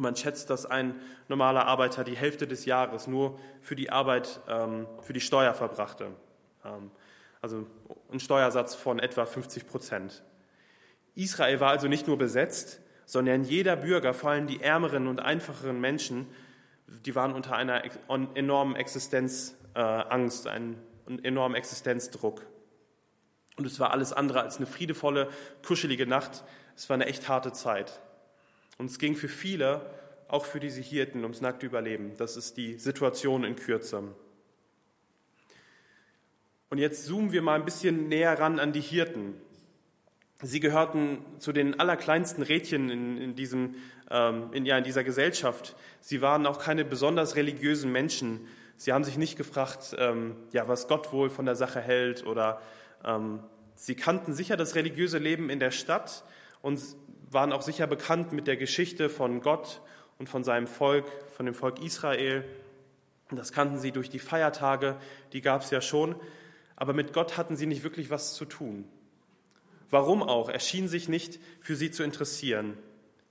Man 0.00 0.16
schätzt, 0.16 0.48
dass 0.48 0.64
ein 0.64 0.94
normaler 1.28 1.66
Arbeiter 1.66 2.04
die 2.04 2.16
Hälfte 2.16 2.46
des 2.46 2.64
Jahres 2.64 3.06
nur 3.06 3.38
für 3.60 3.76
die 3.76 3.90
Arbeit, 3.90 4.40
ähm, 4.48 4.86
für 5.02 5.12
die 5.12 5.20
Steuer 5.20 5.52
verbrachte. 5.52 6.08
Ähm, 6.64 6.90
also 7.42 7.66
ein 8.10 8.18
Steuersatz 8.18 8.74
von 8.74 8.98
etwa 8.98 9.26
50 9.26 9.66
Prozent. 9.66 10.22
Israel 11.14 11.60
war 11.60 11.70
also 11.70 11.86
nicht 11.86 12.06
nur 12.06 12.16
besetzt, 12.16 12.80
sondern 13.04 13.44
jeder 13.44 13.76
Bürger, 13.76 14.14
vor 14.14 14.30
allem 14.30 14.46
die 14.46 14.62
ärmeren 14.62 15.06
und 15.06 15.20
einfacheren 15.20 15.80
Menschen, 15.80 16.26
die 16.86 17.14
waren 17.14 17.34
unter 17.34 17.56
einer 17.56 17.82
enormen 18.34 18.76
Existenzangst, 18.76 20.46
einem 20.46 20.76
enormen 21.22 21.56
Existenzdruck. 21.56 22.46
Und 23.56 23.66
es 23.66 23.78
war 23.78 23.90
alles 23.90 24.12
andere 24.12 24.40
als 24.40 24.56
eine 24.56 24.66
friedevolle, 24.66 25.28
kuschelige 25.66 26.06
Nacht. 26.06 26.44
Es 26.74 26.88
war 26.88 26.94
eine 26.94 27.06
echt 27.06 27.28
harte 27.28 27.52
Zeit. 27.52 28.00
Und 28.80 28.86
es 28.86 28.98
ging 28.98 29.14
für 29.14 29.28
viele, 29.28 29.82
auch 30.26 30.46
für 30.46 30.58
diese 30.58 30.80
Hirten, 30.80 31.22
ums 31.24 31.42
nackte 31.42 31.66
Überleben. 31.66 32.16
Das 32.16 32.38
ist 32.38 32.56
die 32.56 32.78
Situation 32.78 33.44
in 33.44 33.54
Kürze. 33.54 34.02
Und 36.70 36.78
jetzt 36.78 37.04
zoomen 37.04 37.30
wir 37.30 37.42
mal 37.42 37.56
ein 37.56 37.66
bisschen 37.66 38.08
näher 38.08 38.38
ran 38.38 38.58
an 38.58 38.72
die 38.72 38.80
Hirten. 38.80 39.34
Sie 40.40 40.60
gehörten 40.60 41.18
zu 41.36 41.52
den 41.52 41.78
allerkleinsten 41.78 42.42
Rädchen 42.42 42.88
in, 42.88 43.18
in, 43.18 43.34
diesem, 43.34 43.74
ähm, 44.10 44.48
in, 44.54 44.64
ja, 44.64 44.78
in 44.78 44.84
dieser 44.84 45.04
Gesellschaft. 45.04 45.76
Sie 46.00 46.22
waren 46.22 46.46
auch 46.46 46.58
keine 46.58 46.86
besonders 46.86 47.36
religiösen 47.36 47.92
Menschen. 47.92 48.48
Sie 48.78 48.94
haben 48.94 49.04
sich 49.04 49.18
nicht 49.18 49.36
gefragt, 49.36 49.94
ähm, 49.98 50.36
ja, 50.52 50.68
was 50.68 50.88
Gott 50.88 51.12
wohl 51.12 51.28
von 51.28 51.44
der 51.44 51.54
Sache 51.54 51.82
hält 51.82 52.24
oder 52.24 52.62
ähm, 53.04 53.40
sie 53.74 53.94
kannten 53.94 54.32
sicher 54.32 54.56
das 54.56 54.74
religiöse 54.74 55.18
Leben 55.18 55.50
in 55.50 55.60
der 55.60 55.70
Stadt 55.70 56.24
und 56.62 56.80
waren 57.30 57.52
auch 57.52 57.62
sicher 57.62 57.86
bekannt 57.86 58.32
mit 58.32 58.46
der 58.46 58.56
Geschichte 58.56 59.08
von 59.08 59.40
Gott 59.40 59.80
und 60.18 60.28
von 60.28 60.44
seinem 60.44 60.66
Volk, 60.66 61.06
von 61.34 61.46
dem 61.46 61.54
Volk 61.54 61.82
Israel. 61.82 62.44
Das 63.30 63.52
kannten 63.52 63.78
sie 63.78 63.92
durch 63.92 64.10
die 64.10 64.18
Feiertage, 64.18 64.96
die 65.32 65.40
gab 65.40 65.62
es 65.62 65.70
ja 65.70 65.80
schon, 65.80 66.16
aber 66.74 66.92
mit 66.92 67.12
Gott 67.12 67.36
hatten 67.36 67.56
sie 67.56 67.66
nicht 67.66 67.84
wirklich 67.84 68.10
was 68.10 68.34
zu 68.34 68.44
tun. 68.44 68.88
Warum 69.88 70.22
auch? 70.22 70.48
Er 70.48 70.58
schien 70.58 70.88
sich 70.88 71.08
nicht 71.08 71.38
für 71.60 71.76
sie 71.76 71.90
zu 71.90 72.02
interessieren. 72.02 72.76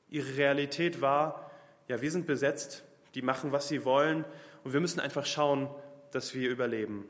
Ihre 0.10 0.38
Realität 0.38 1.02
war, 1.02 1.52
ja, 1.88 2.02
wir 2.02 2.12
sind 2.12 2.26
besetzt, 2.26 2.84
die 3.16 3.22
machen, 3.22 3.52
was 3.52 3.68
sie 3.68 3.84
wollen 3.86 4.26
und 4.64 4.74
wir 4.74 4.80
müssen 4.80 5.00
einfach 5.00 5.26
schauen, 5.26 5.70
dass 6.12 6.34
wir 6.34 6.50
überleben. 6.50 7.06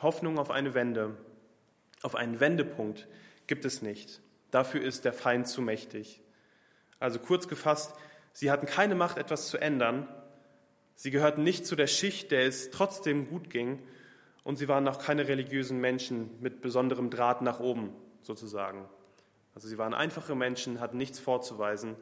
Hoffnung 0.00 0.38
auf 0.38 0.50
eine 0.50 0.74
Wende, 0.74 1.16
auf 2.02 2.14
einen 2.14 2.40
Wendepunkt 2.40 3.08
gibt 3.46 3.64
es 3.64 3.82
nicht. 3.82 4.20
Dafür 4.50 4.82
ist 4.82 5.04
der 5.04 5.12
Feind 5.12 5.46
zu 5.46 5.62
mächtig. 5.62 6.22
Also 6.98 7.18
kurz 7.18 7.48
gefasst, 7.48 7.94
sie 8.32 8.50
hatten 8.50 8.66
keine 8.66 8.94
Macht, 8.94 9.18
etwas 9.18 9.48
zu 9.48 9.58
ändern. 9.58 10.08
Sie 10.94 11.10
gehörten 11.10 11.42
nicht 11.42 11.66
zu 11.66 11.76
der 11.76 11.86
Schicht, 11.86 12.30
der 12.30 12.46
es 12.46 12.70
trotzdem 12.70 13.28
gut 13.28 13.50
ging. 13.50 13.82
Und 14.44 14.56
sie 14.56 14.68
waren 14.68 14.88
auch 14.88 14.98
keine 14.98 15.28
religiösen 15.28 15.78
Menschen 15.80 16.30
mit 16.40 16.62
besonderem 16.62 17.10
Draht 17.10 17.42
nach 17.42 17.60
oben, 17.60 17.92
sozusagen. 18.22 18.88
Also 19.54 19.68
sie 19.68 19.78
waren 19.78 19.94
einfache 19.94 20.34
Menschen, 20.34 20.80
hatten 20.80 20.96
nichts 20.96 21.18
vorzuweisen 21.18 21.96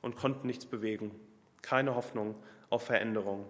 und 0.00 0.16
konnten 0.16 0.46
nichts 0.46 0.66
bewegen. 0.66 1.14
Keine 1.62 1.94
Hoffnung 1.94 2.38
auf 2.70 2.82
Veränderung. 2.82 3.46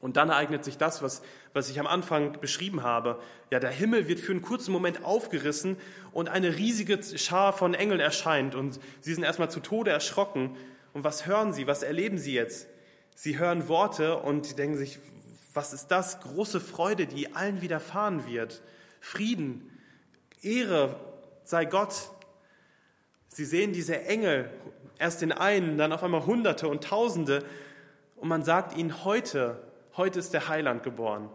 Und 0.00 0.16
dann 0.16 0.30
ereignet 0.30 0.64
sich 0.64 0.78
das, 0.78 1.02
was, 1.02 1.22
was 1.52 1.70
ich 1.70 1.80
am 1.80 1.86
Anfang 1.86 2.40
beschrieben 2.40 2.84
habe. 2.84 3.18
Ja, 3.50 3.58
der 3.58 3.70
Himmel 3.70 4.06
wird 4.06 4.20
für 4.20 4.30
einen 4.30 4.42
kurzen 4.42 4.70
Moment 4.70 5.04
aufgerissen 5.04 5.76
und 6.12 6.28
eine 6.28 6.56
riesige 6.56 7.00
Schar 7.18 7.52
von 7.52 7.74
Engeln 7.74 7.98
erscheint 7.98 8.54
und 8.54 8.78
sie 9.00 9.14
sind 9.14 9.24
erstmal 9.24 9.50
zu 9.50 9.58
Tode 9.58 9.90
erschrocken. 9.90 10.56
Und 10.92 11.02
was 11.02 11.26
hören 11.26 11.52
sie? 11.52 11.66
Was 11.66 11.82
erleben 11.82 12.16
sie 12.18 12.32
jetzt? 12.32 12.68
Sie 13.16 13.38
hören 13.38 13.68
Worte 13.68 14.18
und 14.18 14.58
denken 14.58 14.76
sich, 14.76 15.00
was 15.52 15.72
ist 15.72 15.88
das? 15.88 16.20
Große 16.20 16.60
Freude, 16.60 17.06
die 17.06 17.34
allen 17.34 17.60
widerfahren 17.60 18.26
wird. 18.26 18.62
Frieden, 19.00 19.68
Ehre 20.42 20.94
sei 21.42 21.64
Gott. 21.64 22.10
Sie 23.26 23.44
sehen 23.44 23.72
diese 23.72 24.00
Engel, 24.02 24.50
erst 24.98 25.22
den 25.22 25.32
einen, 25.32 25.76
dann 25.76 25.92
auf 25.92 26.04
einmal 26.04 26.26
Hunderte 26.26 26.68
und 26.68 26.84
Tausende. 26.84 27.44
Und 28.16 28.28
man 28.28 28.44
sagt 28.44 28.76
ihnen 28.76 29.04
heute, 29.04 29.67
Heute 29.98 30.20
ist 30.20 30.32
der 30.32 30.46
Heiland 30.46 30.84
geboren. 30.84 31.28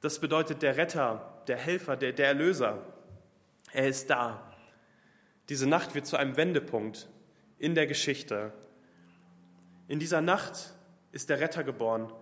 Das 0.00 0.20
bedeutet 0.20 0.62
der 0.62 0.76
Retter, 0.76 1.42
der 1.48 1.56
Helfer, 1.56 1.96
der, 1.96 2.12
der 2.12 2.28
Erlöser. 2.28 2.86
Er 3.72 3.88
ist 3.88 4.08
da. 4.10 4.48
Diese 5.48 5.68
Nacht 5.68 5.96
wird 5.96 6.06
zu 6.06 6.16
einem 6.16 6.36
Wendepunkt 6.36 7.08
in 7.58 7.74
der 7.74 7.88
Geschichte. 7.88 8.52
In 9.88 9.98
dieser 9.98 10.20
Nacht 10.20 10.72
ist 11.10 11.30
der 11.30 11.40
Retter 11.40 11.64
geboren. 11.64 12.12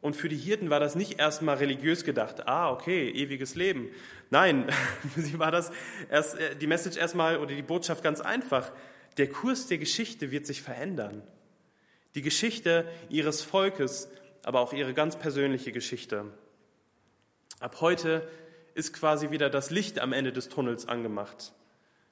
Und 0.00 0.16
für 0.16 0.30
die 0.30 0.36
Hirten 0.38 0.70
war 0.70 0.80
das 0.80 0.94
nicht 0.94 1.20
erstmal 1.20 1.56
religiös 1.56 2.04
gedacht. 2.04 2.48
Ah, 2.48 2.72
okay, 2.72 3.10
ewiges 3.10 3.54
Leben. 3.54 3.90
Nein, 4.30 4.70
für 5.14 5.20
sie 5.20 5.38
war 5.38 5.50
das 5.50 5.72
erst, 6.08 6.38
äh, 6.38 6.56
die 6.56 6.66
Message 6.66 6.96
erstmal 6.96 7.36
oder 7.36 7.54
die 7.54 7.60
Botschaft 7.60 8.02
ganz 8.02 8.22
einfach. 8.22 8.72
Der 9.18 9.28
Kurs 9.28 9.66
der 9.66 9.76
Geschichte 9.76 10.30
wird 10.30 10.46
sich 10.46 10.62
verändern. 10.62 11.22
Die 12.14 12.22
Geschichte 12.22 12.88
ihres 13.10 13.42
Volkes 13.42 14.08
aber 14.44 14.60
auch 14.60 14.72
ihre 14.72 14.94
ganz 14.94 15.16
persönliche 15.16 15.72
Geschichte. 15.72 16.26
Ab 17.60 17.80
heute 17.80 18.28
ist 18.74 18.92
quasi 18.92 19.30
wieder 19.30 19.50
das 19.50 19.70
Licht 19.70 19.98
am 19.98 20.12
Ende 20.12 20.32
des 20.32 20.48
Tunnels 20.48 20.86
angemacht. 20.88 21.52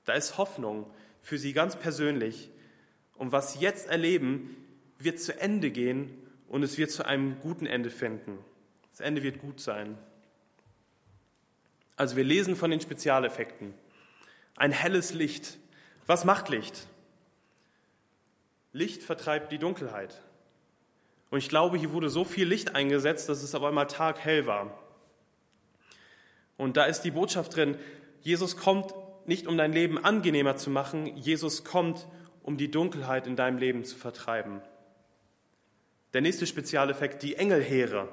Da 0.05 0.13
ist 0.13 0.39
Hoffnung 0.39 0.91
für 1.23 1.39
sie 1.39 1.53
ganz 1.53 1.77
persönlich. 1.77 2.51
Und 3.17 3.33
was 3.33 3.53
sie 3.53 3.61
jetzt 3.61 3.89
erleben, 3.89 4.57
wird 4.99 5.21
zu 5.21 5.39
Ende 5.41 5.71
gehen 5.71 6.17
und 6.49 6.63
es 6.63 6.79
wird 6.79 6.91
zu 6.91 7.05
einem 7.05 7.41
guten 7.41 7.67
Ende 7.67 7.91
finden. 7.91 8.39
Das 8.91 9.01
Ende 9.01 9.23
wird 9.23 9.39
gut 9.39 9.61
sein. 9.61 9.99
Also 11.97 12.17
wir 12.17 12.25
lesen 12.25 12.57
von 12.57 12.71
den 12.71 12.81
Spezialeffekten. 12.81 13.75
Ein 14.57 14.73
helles 14.73 15.13
Licht. 15.13 15.59
Was 16.07 16.25
macht 16.25 16.49
Licht? 16.49 16.87
Licht 18.73 19.03
vertreibt 19.03 19.53
die 19.53 19.59
Dunkelheit. 19.59 20.23
Und 21.31 21.39
ich 21.39 21.49
glaube, 21.49 21.79
hier 21.79 21.93
wurde 21.93 22.11
so 22.11 22.25
viel 22.25 22.47
Licht 22.47 22.75
eingesetzt, 22.75 23.29
dass 23.29 23.43
es 23.43 23.55
auf 23.55 23.63
einmal 23.63 23.87
taghell 23.87 24.47
war. 24.47 24.77
Und 26.57 26.77
da 26.77 26.85
ist 26.85 27.03
die 27.03 27.13
Botschaft 27.13 27.57
drin, 27.57 27.79
Jesus 28.21 28.57
kommt 28.57 28.93
nicht, 29.27 29.47
um 29.47 29.57
dein 29.57 29.73
Leben 29.73 30.03
angenehmer 30.03 30.57
zu 30.57 30.71
machen, 30.71 31.17
Jesus 31.17 31.65
kommt, 31.65 32.07
um 32.43 32.57
die 32.57 32.71
Dunkelheit 32.71 33.27
in 33.27 33.37
deinem 33.37 33.59
Leben 33.59 33.85
zu 33.85 33.97
vertreiben. 33.97 34.61
Der 36.13 36.21
nächste 36.21 36.47
Spezialeffekt, 36.47 37.23
die 37.23 37.37
Engelheere. 37.37 38.09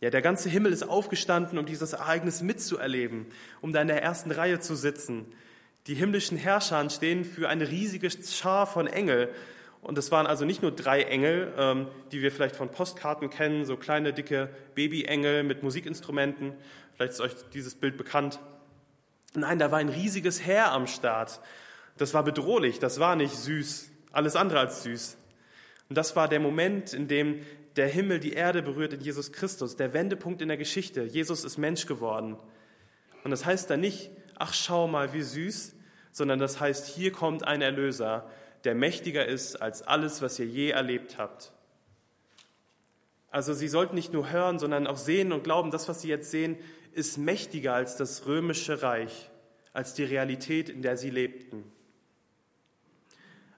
Ja, 0.00 0.10
der 0.10 0.22
ganze 0.22 0.48
Himmel 0.48 0.72
ist 0.72 0.82
aufgestanden, 0.82 1.58
um 1.58 1.66
dieses 1.66 1.92
Ereignis 1.92 2.42
mitzuerleben, 2.42 3.26
um 3.60 3.72
da 3.72 3.82
in 3.82 3.88
der 3.88 4.02
ersten 4.02 4.30
Reihe 4.30 4.60
zu 4.60 4.74
sitzen. 4.74 5.26
Die 5.86 5.94
himmlischen 5.94 6.38
Herrscher 6.38 6.88
stehen 6.88 7.24
für 7.24 7.48
eine 7.48 7.70
riesige 7.70 8.10
Schar 8.10 8.66
von 8.66 8.86
Engel 8.86 9.32
und 9.84 9.98
es 9.98 10.10
waren 10.10 10.26
also 10.26 10.46
nicht 10.46 10.62
nur 10.62 10.72
drei 10.72 11.02
Engel, 11.02 11.52
ähm, 11.58 11.88
die 12.10 12.22
wir 12.22 12.32
vielleicht 12.32 12.56
von 12.56 12.70
Postkarten 12.70 13.28
kennen, 13.28 13.66
so 13.66 13.76
kleine, 13.76 14.14
dicke 14.14 14.48
Babyengel 14.74 15.44
mit 15.44 15.62
Musikinstrumenten. 15.62 16.54
Vielleicht 16.94 17.12
ist 17.12 17.20
euch 17.20 17.34
dieses 17.52 17.74
Bild 17.74 17.98
bekannt. 17.98 18.40
Nein, 19.34 19.58
da 19.58 19.70
war 19.70 19.78
ein 19.78 19.90
riesiges 19.90 20.44
Heer 20.44 20.72
am 20.72 20.86
Start. 20.86 21.40
Das 21.98 22.14
war 22.14 22.24
bedrohlich, 22.24 22.78
das 22.78 22.98
war 22.98 23.14
nicht 23.14 23.36
süß, 23.36 23.90
alles 24.10 24.36
andere 24.36 24.60
als 24.60 24.82
süß. 24.84 25.18
Und 25.90 25.98
das 25.98 26.16
war 26.16 26.28
der 26.28 26.40
Moment, 26.40 26.94
in 26.94 27.06
dem 27.06 27.40
der 27.76 27.88
Himmel 27.88 28.20
die 28.20 28.32
Erde 28.32 28.62
berührt 28.62 28.94
in 28.94 29.00
Jesus 29.00 29.32
Christus, 29.32 29.76
der 29.76 29.92
Wendepunkt 29.92 30.40
in 30.40 30.48
der 30.48 30.56
Geschichte. 30.56 31.02
Jesus 31.02 31.44
ist 31.44 31.58
Mensch 31.58 31.84
geworden. 31.84 32.38
Und 33.22 33.30
das 33.32 33.44
heißt 33.44 33.68
da 33.68 33.76
nicht, 33.76 34.10
ach 34.36 34.54
schau 34.54 34.88
mal, 34.88 35.12
wie 35.12 35.22
süß, 35.22 35.74
sondern 36.10 36.38
das 36.38 36.58
heißt, 36.58 36.86
hier 36.86 37.12
kommt 37.12 37.46
ein 37.46 37.60
Erlöser, 37.60 38.30
der 38.64 38.74
mächtiger 38.74 39.26
ist 39.26 39.60
als 39.60 39.82
alles, 39.82 40.22
was 40.22 40.38
ihr 40.38 40.46
je 40.46 40.70
erlebt 40.70 41.18
habt. 41.18 41.52
Also 43.30 43.52
sie 43.52 43.68
sollten 43.68 43.94
nicht 43.94 44.12
nur 44.12 44.30
hören, 44.30 44.58
sondern 44.58 44.86
auch 44.86 44.96
sehen 44.96 45.32
und 45.32 45.44
glauben, 45.44 45.70
das, 45.70 45.88
was 45.88 46.02
sie 46.02 46.08
jetzt 46.08 46.30
sehen, 46.30 46.56
ist 46.92 47.18
mächtiger 47.18 47.74
als 47.74 47.96
das 47.96 48.26
römische 48.26 48.82
Reich, 48.82 49.30
als 49.72 49.94
die 49.94 50.04
Realität, 50.04 50.68
in 50.68 50.82
der 50.82 50.96
sie 50.96 51.10
lebten. 51.10 51.64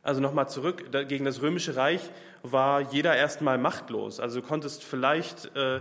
Also 0.03 0.21
nochmal 0.21 0.49
zurück, 0.49 0.91
gegen 1.09 1.25
das 1.25 1.43
römische 1.43 1.77
Reich 1.77 2.01
war 2.43 2.81
jeder 2.81 3.17
erstmal 3.17 3.59
machtlos. 3.59 4.21
Also 4.21 4.41
du 4.41 4.47
konntest 4.47 4.85
vielleicht 4.85 5.55
äh, 5.57 5.81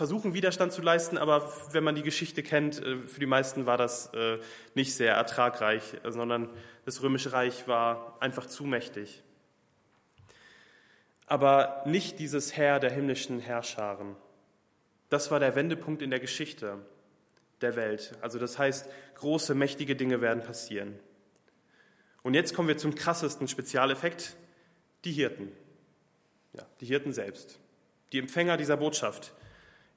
versuchen, 0.00 0.32
Widerstand 0.32 0.72
zu 0.72 0.80
leisten, 0.80 1.18
aber 1.18 1.52
wenn 1.72 1.84
man 1.84 1.94
die 1.94 2.02
Geschichte 2.02 2.42
kennt, 2.42 2.82
äh, 2.82 2.96
für 2.96 3.20
die 3.20 3.26
meisten 3.26 3.66
war 3.66 3.76
das 3.76 4.06
äh, 4.14 4.38
nicht 4.74 4.94
sehr 4.94 5.12
ertragreich, 5.14 5.82
sondern 6.08 6.48
das 6.86 7.02
Römische 7.02 7.34
Reich 7.34 7.68
war 7.68 8.16
einfach 8.18 8.46
zu 8.46 8.64
mächtig. 8.64 9.22
aber 11.30 11.82
nicht 11.86 12.18
dieses 12.18 12.56
Herr 12.56 12.80
der 12.80 12.90
himmlischen 12.90 13.38
Herrscharen. 13.38 14.16
Das 15.10 15.30
war 15.30 15.38
der 15.38 15.54
Wendepunkt 15.54 16.02
in 16.02 16.10
der 16.10 16.18
Geschichte 16.18 16.78
der 17.60 17.76
Welt. 17.76 18.14
Also 18.20 18.40
das 18.40 18.58
heißt, 18.58 18.90
große, 19.14 19.54
mächtige 19.54 19.94
Dinge 19.94 20.20
werden 20.20 20.42
passieren. 20.42 20.98
Und 22.22 22.34
jetzt 22.34 22.52
kommen 22.52 22.66
wir 22.66 22.78
zum 22.78 22.96
krassesten 22.96 23.46
Spezialeffekt, 23.46 24.34
die 25.04 25.12
Hirten. 25.12 25.52
Ja, 26.52 26.66
die 26.80 26.86
Hirten 26.86 27.12
selbst, 27.12 27.60
die 28.10 28.18
Empfänger 28.18 28.56
dieser 28.56 28.76
Botschaft. 28.76 29.32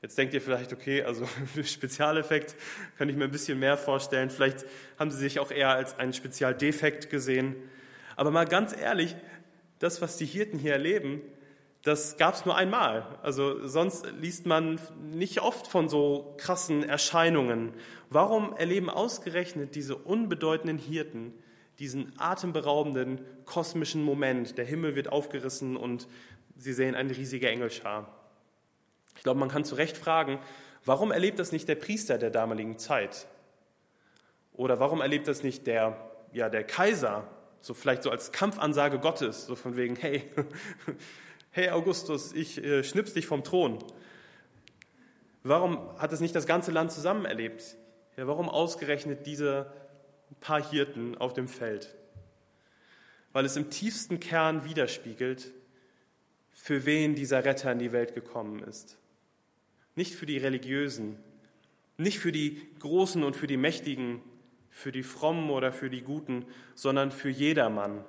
Jetzt 0.04 0.18
denkt 0.18 0.34
ihr 0.34 0.42
vielleicht, 0.42 0.74
okay, 0.74 1.02
also 1.02 1.26
Spezialeffekt 1.64 2.56
kann 2.98 3.08
ich 3.08 3.16
mir 3.16 3.24
ein 3.24 3.32
bisschen 3.32 3.58
mehr 3.58 3.78
vorstellen. 3.78 4.30
Vielleicht 4.30 4.66
haben 5.00 5.10
sie 5.10 5.18
sich 5.18 5.40
auch 5.40 5.50
eher 5.50 5.70
als 5.70 5.98
einen 5.98 6.12
Spezialdefekt 6.12 7.10
gesehen. 7.10 7.56
Aber 8.18 8.30
mal 8.30 8.46
ganz 8.46 8.76
ehrlich, 8.76 9.16
das, 9.80 10.02
was 10.02 10.18
die 10.18 10.26
Hirten 10.26 10.60
hier 10.60 10.74
erleben, 10.74 11.22
das 11.84 12.18
gab 12.18 12.34
es 12.34 12.44
nur 12.44 12.58
einmal. 12.58 13.18
Also 13.22 13.66
sonst 13.66 14.06
liest 14.20 14.46
man 14.46 14.78
nicht 15.14 15.42
oft 15.42 15.68
von 15.68 15.88
so 15.88 16.36
krassen 16.38 16.84
Erscheinungen. 16.84 17.72
Warum 18.10 18.54
erleben 18.58 18.90
ausgerechnet 18.90 19.74
diese 19.74 19.96
unbedeutenden 19.96 20.80
Hirten 20.80 21.34
diesen 21.80 22.12
atemberaubenden 22.20 23.22
kosmischen 23.46 24.04
Moment? 24.04 24.58
Der 24.58 24.66
Himmel 24.66 24.98
wird 24.98 25.10
aufgerissen 25.14 25.78
und 25.78 26.10
sie 26.58 26.74
sehen 26.74 26.94
eine 26.94 27.16
riesige 27.16 27.48
Engelschar. 27.48 28.23
Ich 29.24 29.26
glaube, 29.26 29.40
man 29.40 29.48
kann 29.48 29.64
zu 29.64 29.76
Recht 29.76 29.96
fragen, 29.96 30.38
warum 30.84 31.14
erlebt 31.14 31.40
das 31.40 31.54
nicht 31.54 31.70
der 31.70 31.76
Priester 31.76 32.18
der 32.18 32.30
damaligen 32.30 32.78
Zeit? 32.78 33.26
Oder 34.52 34.82
warum 34.82 35.00
erlebt 35.00 35.30
das 35.30 35.44
nicht 35.44 35.66
der, 35.66 36.12
ja, 36.34 36.50
der 36.50 36.66
Kaiser, 36.66 37.26
so 37.62 37.74
vielleicht 37.74 38.04
so 38.04 38.12
als 38.12 38.34
Kampfansage 38.34 39.00
Gottes, 39.00 39.46
so 39.46 39.56
von 39.56 39.78
wegen, 39.78 39.96
hey, 39.96 40.30
hey 41.52 41.70
Augustus, 41.70 42.34
ich 42.34 42.62
äh, 42.62 42.84
schnips 42.84 43.14
dich 43.14 43.26
vom 43.26 43.46
Thron. 43.46 43.80
Warum 45.42 45.98
hat 46.00 46.12
es 46.12 46.20
nicht 46.20 46.36
das 46.36 46.46
ganze 46.46 46.72
Land 46.72 46.92
zusammen 46.92 47.24
erlebt? 47.24 47.78
Ja, 48.18 48.28
warum 48.28 48.50
ausgerechnet 48.50 49.26
diese 49.26 49.72
paar 50.42 50.70
Hirten 50.70 51.18
auf 51.18 51.32
dem 51.32 51.48
Feld? 51.48 51.96
Weil 53.32 53.46
es 53.46 53.56
im 53.56 53.70
tiefsten 53.70 54.20
Kern 54.20 54.66
widerspiegelt, 54.66 55.50
für 56.52 56.86
wen 56.86 57.16
dieser 57.16 57.46
Retter 57.46 57.72
in 57.72 57.80
die 57.80 57.94
Welt 57.94 58.16
gekommen 58.16 58.62
ist. 58.64 58.98
Nicht 59.96 60.16
für 60.16 60.26
die 60.26 60.38
Religiösen, 60.38 61.18
nicht 61.98 62.20
für 62.20 62.32
die 62.32 62.62
Großen 62.80 63.24
und 63.24 63.36
für 63.36 63.48
die 63.48 63.58
Mächtigen, 63.58 64.22
für 64.70 64.92
die 64.92 65.04
Frommen 65.04 65.52
oder 65.52 65.72
für 65.72 65.90
die 65.90 66.02
Guten, 66.02 66.46
sondern 66.74 67.12
für 67.12 67.30
jedermann. 67.30 68.04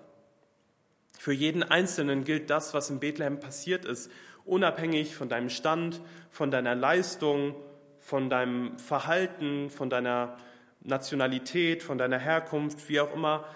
Für 1.18 1.32
jeden 1.32 1.62
Einzelnen 1.62 2.24
gilt 2.24 2.50
das, 2.50 2.74
was 2.74 2.90
in 2.90 3.00
Bethlehem 3.00 3.38
passiert 3.38 3.84
ist, 3.84 4.10
unabhängig 4.44 5.14
von 5.14 5.28
deinem 5.28 5.50
Stand, 5.50 6.00
von 6.30 6.50
deiner 6.50 6.74
Leistung, 6.74 7.54
von 8.00 8.28
deinem 8.28 8.78
Verhalten, 8.78 9.70
von 9.70 9.90
deiner 9.90 10.36
Nationalität, 10.82 11.82
von 11.82 11.98
deiner 11.98 12.18
Herkunft, 12.18 12.88
wie 12.88 13.00
auch 13.00 13.14
immer. 13.14 13.46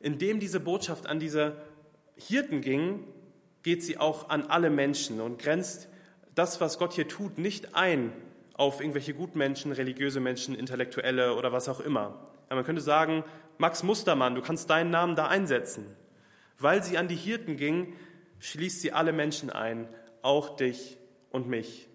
Indem 0.00 0.40
diese 0.40 0.60
Botschaft 0.60 1.06
an 1.06 1.20
diese 1.20 1.56
Hirten 2.16 2.60
ging, 2.60 3.04
geht 3.62 3.82
sie 3.82 3.98
auch 3.98 4.28
an 4.30 4.44
alle 4.44 4.70
Menschen 4.70 5.20
und 5.20 5.38
grenzt 5.38 5.88
das, 6.34 6.60
was 6.60 6.78
Gott 6.78 6.92
hier 6.92 7.08
tut, 7.08 7.38
nicht 7.38 7.74
ein 7.74 8.12
auf 8.54 8.80
irgendwelche 8.80 9.14
Gutmenschen, 9.14 9.72
religiöse 9.72 10.20
Menschen, 10.20 10.54
Intellektuelle 10.54 11.34
oder 11.34 11.52
was 11.52 11.68
auch 11.68 11.80
immer. 11.80 12.30
Ja, 12.50 12.56
man 12.56 12.64
könnte 12.64 12.82
sagen, 12.82 13.24
Max 13.58 13.82
Mustermann, 13.82 14.34
du 14.34 14.42
kannst 14.42 14.68
deinen 14.70 14.90
Namen 14.90 15.16
da 15.16 15.28
einsetzen. 15.28 15.86
Weil 16.58 16.82
sie 16.82 16.98
an 16.98 17.08
die 17.08 17.16
Hirten 17.16 17.56
ging, 17.56 17.94
schließt 18.38 18.80
sie 18.82 18.92
alle 18.92 19.12
Menschen 19.12 19.50
ein, 19.50 19.88
auch 20.22 20.56
dich 20.56 20.98
und 21.30 21.48
mich. 21.48 21.88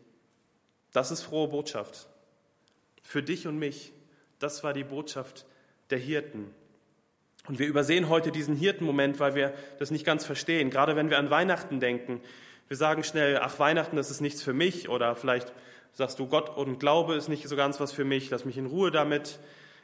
Das 0.91 1.11
ist 1.11 1.21
frohe 1.21 1.49
Botschaft. 1.49 2.07
Für 3.03 3.21
dich 3.21 3.47
und 3.47 3.59
mich. 3.59 3.93
Das 4.39 4.63
war 4.63 4.73
die 4.73 4.83
Botschaft 4.83 5.45
der 5.91 5.99
Hirten. 5.99 6.53
Und 7.47 7.59
wir 7.59 7.67
übersehen 7.67 8.09
heute 8.09 8.31
diesen 8.31 8.55
Hirtenmoment, 8.55 9.19
weil 9.19 9.35
wir 9.35 9.53
das 9.77 9.91
nicht 9.91 10.05
ganz 10.05 10.25
verstehen. 10.25 10.69
Gerade 10.69 10.95
wenn 10.95 11.09
wir 11.09 11.19
an 11.19 11.29
Weihnachten 11.29 11.79
denken. 11.79 12.21
Wir 12.67 12.77
sagen 12.77 13.03
schnell, 13.03 13.39
ach 13.41 13.59
Weihnachten, 13.59 13.95
das 13.95 14.09
ist 14.09 14.21
nichts 14.21 14.41
für 14.41 14.53
mich. 14.53 14.89
Oder 14.89 15.15
vielleicht 15.15 15.53
sagst 15.93 16.17
du, 16.17 16.27
Gott 16.27 16.49
und 16.57 16.79
Glaube 16.79 17.13
ist 17.13 17.29
nicht 17.29 17.47
so 17.47 17.55
ganz 17.55 17.79
was 17.79 17.91
für 17.91 18.05
mich. 18.05 18.31
Lass 18.31 18.43
mich 18.43 18.57
in 18.57 18.65
Ruhe 18.65 18.89
damit. 18.89 19.37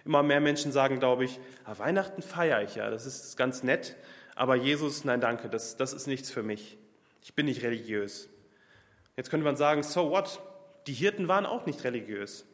Immer 0.03 0.23
mehr 0.23 0.41
Menschen 0.41 0.71
sagen, 0.71 0.99
glaube 0.99 1.25
ich, 1.25 1.39
ah, 1.63 1.77
Weihnachten 1.77 2.23
feiere 2.23 2.63
ich 2.63 2.73
ja. 2.73 2.89
Das 2.89 3.05
ist 3.05 3.37
ganz 3.37 3.61
nett. 3.61 3.95
Aber 4.35 4.55
Jesus, 4.55 5.05
nein, 5.05 5.21
danke, 5.21 5.47
das, 5.47 5.77
das 5.77 5.93
ist 5.93 6.07
nichts 6.07 6.31
für 6.31 6.41
mich. 6.41 6.77
Ich 7.21 7.35
bin 7.35 7.45
nicht 7.45 7.61
religiös. 7.61 8.29
Jetzt 9.15 9.29
könnte 9.29 9.43
man 9.43 9.57
sagen, 9.57 9.83
so 9.83 10.09
what? 10.09 10.41
Die 10.87 10.93
Hirten 10.93 11.27
waren 11.27 11.45
auch 11.45 11.67
nicht 11.67 11.83
religiös. 11.83 12.47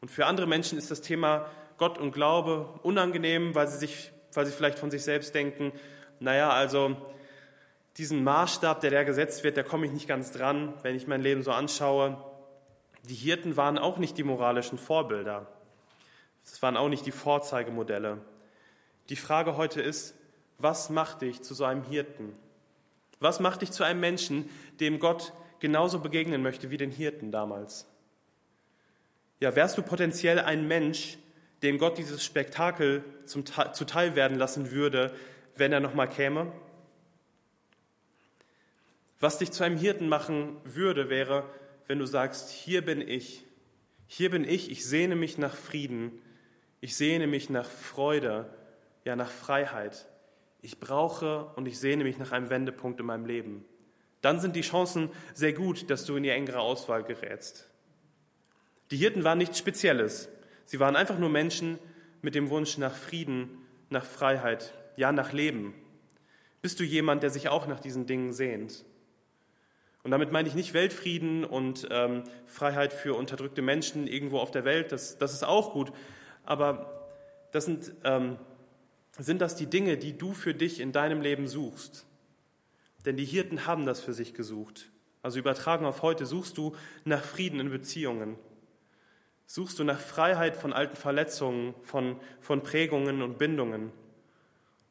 Und 0.00 0.10
für 0.10 0.26
andere 0.26 0.48
Menschen 0.48 0.76
ist 0.76 0.90
das 0.90 1.00
Thema 1.00 1.48
Gott 1.78 1.98
und 1.98 2.10
Glaube 2.10 2.80
unangenehm, 2.82 3.54
weil 3.54 3.68
sie, 3.68 3.78
sich, 3.78 4.10
weil 4.32 4.46
sie 4.46 4.52
vielleicht 4.52 4.80
von 4.80 4.90
sich 4.90 5.04
selbst 5.04 5.32
denken, 5.32 5.72
naja, 6.18 6.50
also 6.50 6.96
diesen 7.96 8.24
Maßstab, 8.24 8.80
der 8.80 8.90
da 8.90 9.04
gesetzt 9.04 9.44
wird, 9.44 9.56
da 9.56 9.62
komme 9.62 9.86
ich 9.86 9.92
nicht 9.92 10.08
ganz 10.08 10.32
dran, 10.32 10.74
wenn 10.82 10.96
ich 10.96 11.06
mein 11.06 11.22
Leben 11.22 11.42
so 11.42 11.52
anschaue. 11.52 12.16
Die 13.08 13.14
Hirten 13.14 13.56
waren 13.56 13.78
auch 13.78 13.98
nicht 13.98 14.18
die 14.18 14.24
moralischen 14.24 14.78
Vorbilder. 14.78 15.46
Das 16.44 16.60
waren 16.62 16.76
auch 16.76 16.88
nicht 16.88 17.06
die 17.06 17.12
Vorzeigemodelle. 17.12 18.18
Die 19.08 19.16
Frage 19.16 19.56
heute 19.56 19.80
ist, 19.80 20.14
was 20.58 20.90
macht 20.90 21.22
dich 21.22 21.42
zu 21.42 21.54
so 21.54 21.64
einem 21.64 21.84
Hirten? 21.84 22.34
Was 23.20 23.40
macht 23.40 23.62
dich 23.62 23.70
zu 23.70 23.84
einem 23.84 24.00
Menschen, 24.00 24.50
dem 24.80 24.98
Gott 24.98 25.32
genauso 25.60 26.00
begegnen 26.00 26.42
möchte 26.42 26.70
wie 26.70 26.76
den 26.76 26.90
Hirten 26.90 27.30
damals? 27.30 27.86
Ja, 29.40 29.54
wärst 29.54 29.78
du 29.78 29.82
potenziell 29.82 30.40
ein 30.40 30.66
Mensch, 30.66 31.18
dem 31.62 31.78
Gott 31.78 31.98
dieses 31.98 32.24
Spektakel 32.24 33.04
zum, 33.24 33.44
zuteil 33.46 34.16
werden 34.16 34.38
lassen 34.38 34.70
würde, 34.70 35.14
wenn 35.56 35.72
er 35.72 35.80
nochmal 35.80 36.08
käme? 36.08 36.52
Was 39.20 39.38
dich 39.38 39.52
zu 39.52 39.64
einem 39.64 39.76
Hirten 39.76 40.08
machen 40.08 40.56
würde, 40.64 41.08
wäre, 41.08 41.48
wenn 41.86 41.98
du 41.98 42.06
sagst, 42.06 42.50
hier 42.50 42.84
bin 42.84 43.00
ich, 43.00 43.44
hier 44.06 44.30
bin 44.30 44.44
ich, 44.44 44.70
ich 44.70 44.84
sehne 44.86 45.16
mich 45.16 45.38
nach 45.38 45.54
Frieden, 45.54 46.20
ich 46.80 46.96
sehne 46.96 47.26
mich 47.26 47.50
nach 47.50 47.68
Freude, 47.68 48.52
ja 49.04 49.16
nach 49.16 49.30
Freiheit 49.30 50.06
ich 50.64 50.80
brauche 50.80 51.44
und 51.56 51.66
ich 51.66 51.78
sehne 51.78 52.04
mich 52.04 52.16
nach 52.16 52.32
einem 52.32 52.48
Wendepunkt 52.48 52.98
in 52.98 53.04
meinem 53.04 53.26
Leben. 53.26 53.66
Dann 54.22 54.40
sind 54.40 54.56
die 54.56 54.62
Chancen 54.62 55.10
sehr 55.34 55.52
gut, 55.52 55.90
dass 55.90 56.06
du 56.06 56.16
in 56.16 56.22
die 56.22 56.30
engere 56.30 56.60
Auswahl 56.60 57.04
gerätst. 57.04 57.68
Die 58.90 58.96
Hirten 58.96 59.24
waren 59.24 59.36
nichts 59.36 59.58
Spezielles. 59.58 60.30
Sie 60.64 60.80
waren 60.80 60.96
einfach 60.96 61.18
nur 61.18 61.28
Menschen 61.28 61.78
mit 62.22 62.34
dem 62.34 62.48
Wunsch 62.48 62.78
nach 62.78 62.94
Frieden, 62.94 63.58
nach 63.90 64.06
Freiheit, 64.06 64.72
ja 64.96 65.12
nach 65.12 65.34
Leben. 65.34 65.74
Bist 66.62 66.80
du 66.80 66.84
jemand, 66.84 67.22
der 67.22 67.28
sich 67.28 67.50
auch 67.50 67.66
nach 67.66 67.80
diesen 67.80 68.06
Dingen 68.06 68.32
sehnt? 68.32 68.86
Und 70.04 70.12
damit 70.12 70.30
meine 70.30 70.46
ich 70.48 70.54
nicht 70.54 70.74
Weltfrieden 70.74 71.44
und 71.44 71.88
ähm, 71.90 72.22
Freiheit 72.46 72.92
für 72.92 73.14
unterdrückte 73.14 73.62
Menschen 73.62 74.06
irgendwo 74.06 74.38
auf 74.38 74.52
der 74.52 74.64
Welt, 74.64 74.92
das, 74.92 75.18
das 75.18 75.32
ist 75.32 75.44
auch 75.44 75.72
gut. 75.72 75.92
Aber 76.44 77.08
das 77.50 77.64
sind 77.64 77.92
ähm, 78.04 78.38
sind 79.18 79.40
das 79.40 79.54
die 79.56 79.66
Dinge, 79.66 79.96
die 79.96 80.16
du 80.16 80.32
für 80.32 80.54
dich 80.54 80.80
in 80.80 80.92
deinem 80.92 81.20
Leben 81.20 81.46
suchst. 81.46 82.06
Denn 83.04 83.16
die 83.16 83.24
Hirten 83.24 83.66
haben 83.66 83.86
das 83.86 84.00
für 84.00 84.14
sich 84.14 84.34
gesucht. 84.34 84.90
Also 85.22 85.38
übertragen 85.38 85.86
auf 85.86 86.02
heute, 86.02 86.26
suchst 86.26 86.58
du 86.58 86.74
nach 87.04 87.22
Frieden 87.22 87.60
in 87.60 87.70
Beziehungen. 87.70 88.36
Suchst 89.46 89.78
du 89.78 89.84
nach 89.84 90.00
Freiheit 90.00 90.56
von 90.56 90.72
alten 90.72 90.96
Verletzungen, 90.96 91.74
von, 91.82 92.16
von 92.40 92.62
Prägungen 92.62 93.22
und 93.22 93.38
Bindungen. 93.38 93.92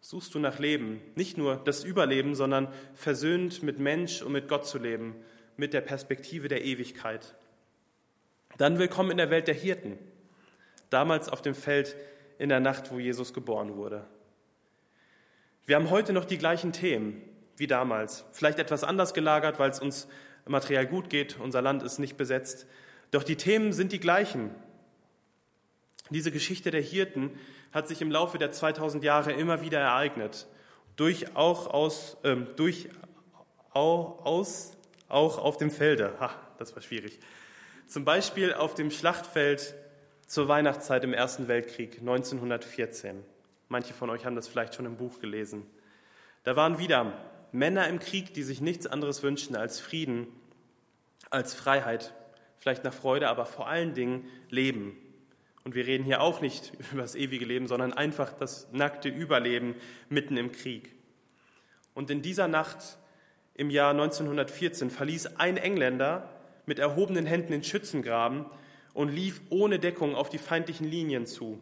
Suchst 0.05 0.35
du 0.35 0.39
nach 0.39 0.59
Leben, 0.59 0.99
nicht 1.15 1.37
nur 1.37 1.55
das 1.55 1.85
Überleben, 1.85 2.35
sondern 2.35 2.67
versöhnt 2.93 3.63
mit 3.63 3.79
Mensch 3.79 4.21
und 4.21 4.33
mit 4.33 4.49
Gott 4.49 4.67
zu 4.67 4.77
leben, 4.77 5.15
mit 5.55 5.73
der 5.73 5.79
Perspektive 5.79 6.49
der 6.49 6.65
Ewigkeit. 6.65 7.35
Dann 8.57 8.79
willkommen 8.79 9.11
in 9.11 9.17
der 9.17 9.29
Welt 9.29 9.47
der 9.47 9.55
Hirten, 9.55 9.97
damals 10.89 11.29
auf 11.29 11.41
dem 11.41 11.55
Feld 11.55 11.95
in 12.37 12.49
der 12.49 12.59
Nacht, 12.59 12.91
wo 12.91 12.99
Jesus 12.99 13.33
geboren 13.33 13.77
wurde. 13.77 14.05
Wir 15.65 15.77
haben 15.77 15.89
heute 15.89 16.11
noch 16.11 16.25
die 16.25 16.37
gleichen 16.37 16.73
Themen 16.73 17.21
wie 17.55 17.67
damals, 17.67 18.25
vielleicht 18.33 18.59
etwas 18.59 18.83
anders 18.83 19.13
gelagert, 19.13 19.57
weil 19.57 19.69
es 19.69 19.79
uns 19.79 20.09
materiell 20.45 20.85
gut 20.85 21.09
geht, 21.09 21.39
unser 21.39 21.61
Land 21.61 21.81
ist 21.81 21.99
nicht 21.99 22.17
besetzt, 22.17 22.67
doch 23.11 23.23
die 23.23 23.37
Themen 23.37 23.71
sind 23.71 23.93
die 23.93 24.01
gleichen. 24.01 24.53
Diese 26.09 26.33
Geschichte 26.33 26.71
der 26.71 26.81
Hirten 26.81 27.31
hat 27.73 27.87
sich 27.87 28.01
im 28.01 28.11
Laufe 28.11 28.37
der 28.37 28.51
2000 28.51 29.03
Jahre 29.03 29.33
immer 29.33 29.61
wieder 29.61 29.79
ereignet, 29.79 30.47
durch 30.95 31.35
auch, 31.35 31.67
aus, 31.67 32.17
äh, 32.23 32.35
durch, 32.55 32.89
auch, 33.71 34.23
aus, 34.25 34.77
auch 35.09 35.39
auf 35.39 35.57
dem 35.57 35.71
Felde. 35.71 36.13
Ha, 36.19 36.31
das 36.59 36.75
war 36.75 36.81
schwierig. 36.81 37.19
Zum 37.87 38.05
Beispiel 38.05 38.53
auf 38.53 38.75
dem 38.75 38.91
Schlachtfeld 38.91 39.75
zur 40.27 40.47
Weihnachtszeit 40.47 41.03
im 41.03 41.13
Ersten 41.13 41.47
Weltkrieg 41.47 41.99
1914. 41.99 43.23
Manche 43.69 43.93
von 43.93 44.09
euch 44.09 44.25
haben 44.25 44.35
das 44.35 44.47
vielleicht 44.47 44.75
schon 44.75 44.85
im 44.85 44.97
Buch 44.97 45.19
gelesen. 45.19 45.65
Da 46.43 46.55
waren 46.55 46.77
wieder 46.77 47.13
Männer 47.51 47.87
im 47.87 47.99
Krieg, 47.99 48.33
die 48.33 48.43
sich 48.43 48.61
nichts 48.61 48.87
anderes 48.87 49.23
wünschen 49.23 49.55
als 49.55 49.79
Frieden, 49.79 50.27
als 51.29 51.53
Freiheit, 51.53 52.13
vielleicht 52.57 52.83
nach 52.83 52.93
Freude, 52.93 53.29
aber 53.29 53.45
vor 53.45 53.67
allen 53.67 53.93
Dingen 53.93 54.27
Leben. 54.49 54.97
Und 55.63 55.75
wir 55.75 55.87
reden 55.87 56.03
hier 56.03 56.21
auch 56.21 56.41
nicht 56.41 56.73
über 56.91 57.01
das 57.01 57.15
ewige 57.15 57.45
Leben, 57.45 57.67
sondern 57.67 57.93
einfach 57.93 58.33
das 58.33 58.67
nackte 58.71 59.09
Überleben 59.09 59.75
mitten 60.09 60.37
im 60.37 60.51
Krieg. 60.51 60.93
Und 61.93 62.09
in 62.09 62.21
dieser 62.21 62.47
Nacht 62.47 62.97
im 63.55 63.69
Jahr 63.69 63.91
1914 63.91 64.89
verließ 64.89 65.37
ein 65.37 65.57
Engländer 65.57 66.29
mit 66.65 66.79
erhobenen 66.79 67.25
Händen 67.25 67.51
den 67.51 67.63
Schützengraben 67.63 68.45
und 68.93 69.09
lief 69.09 69.41
ohne 69.49 69.79
Deckung 69.79 70.15
auf 70.15 70.29
die 70.29 70.37
feindlichen 70.37 70.89
Linien 70.89 71.25
zu. 71.25 71.59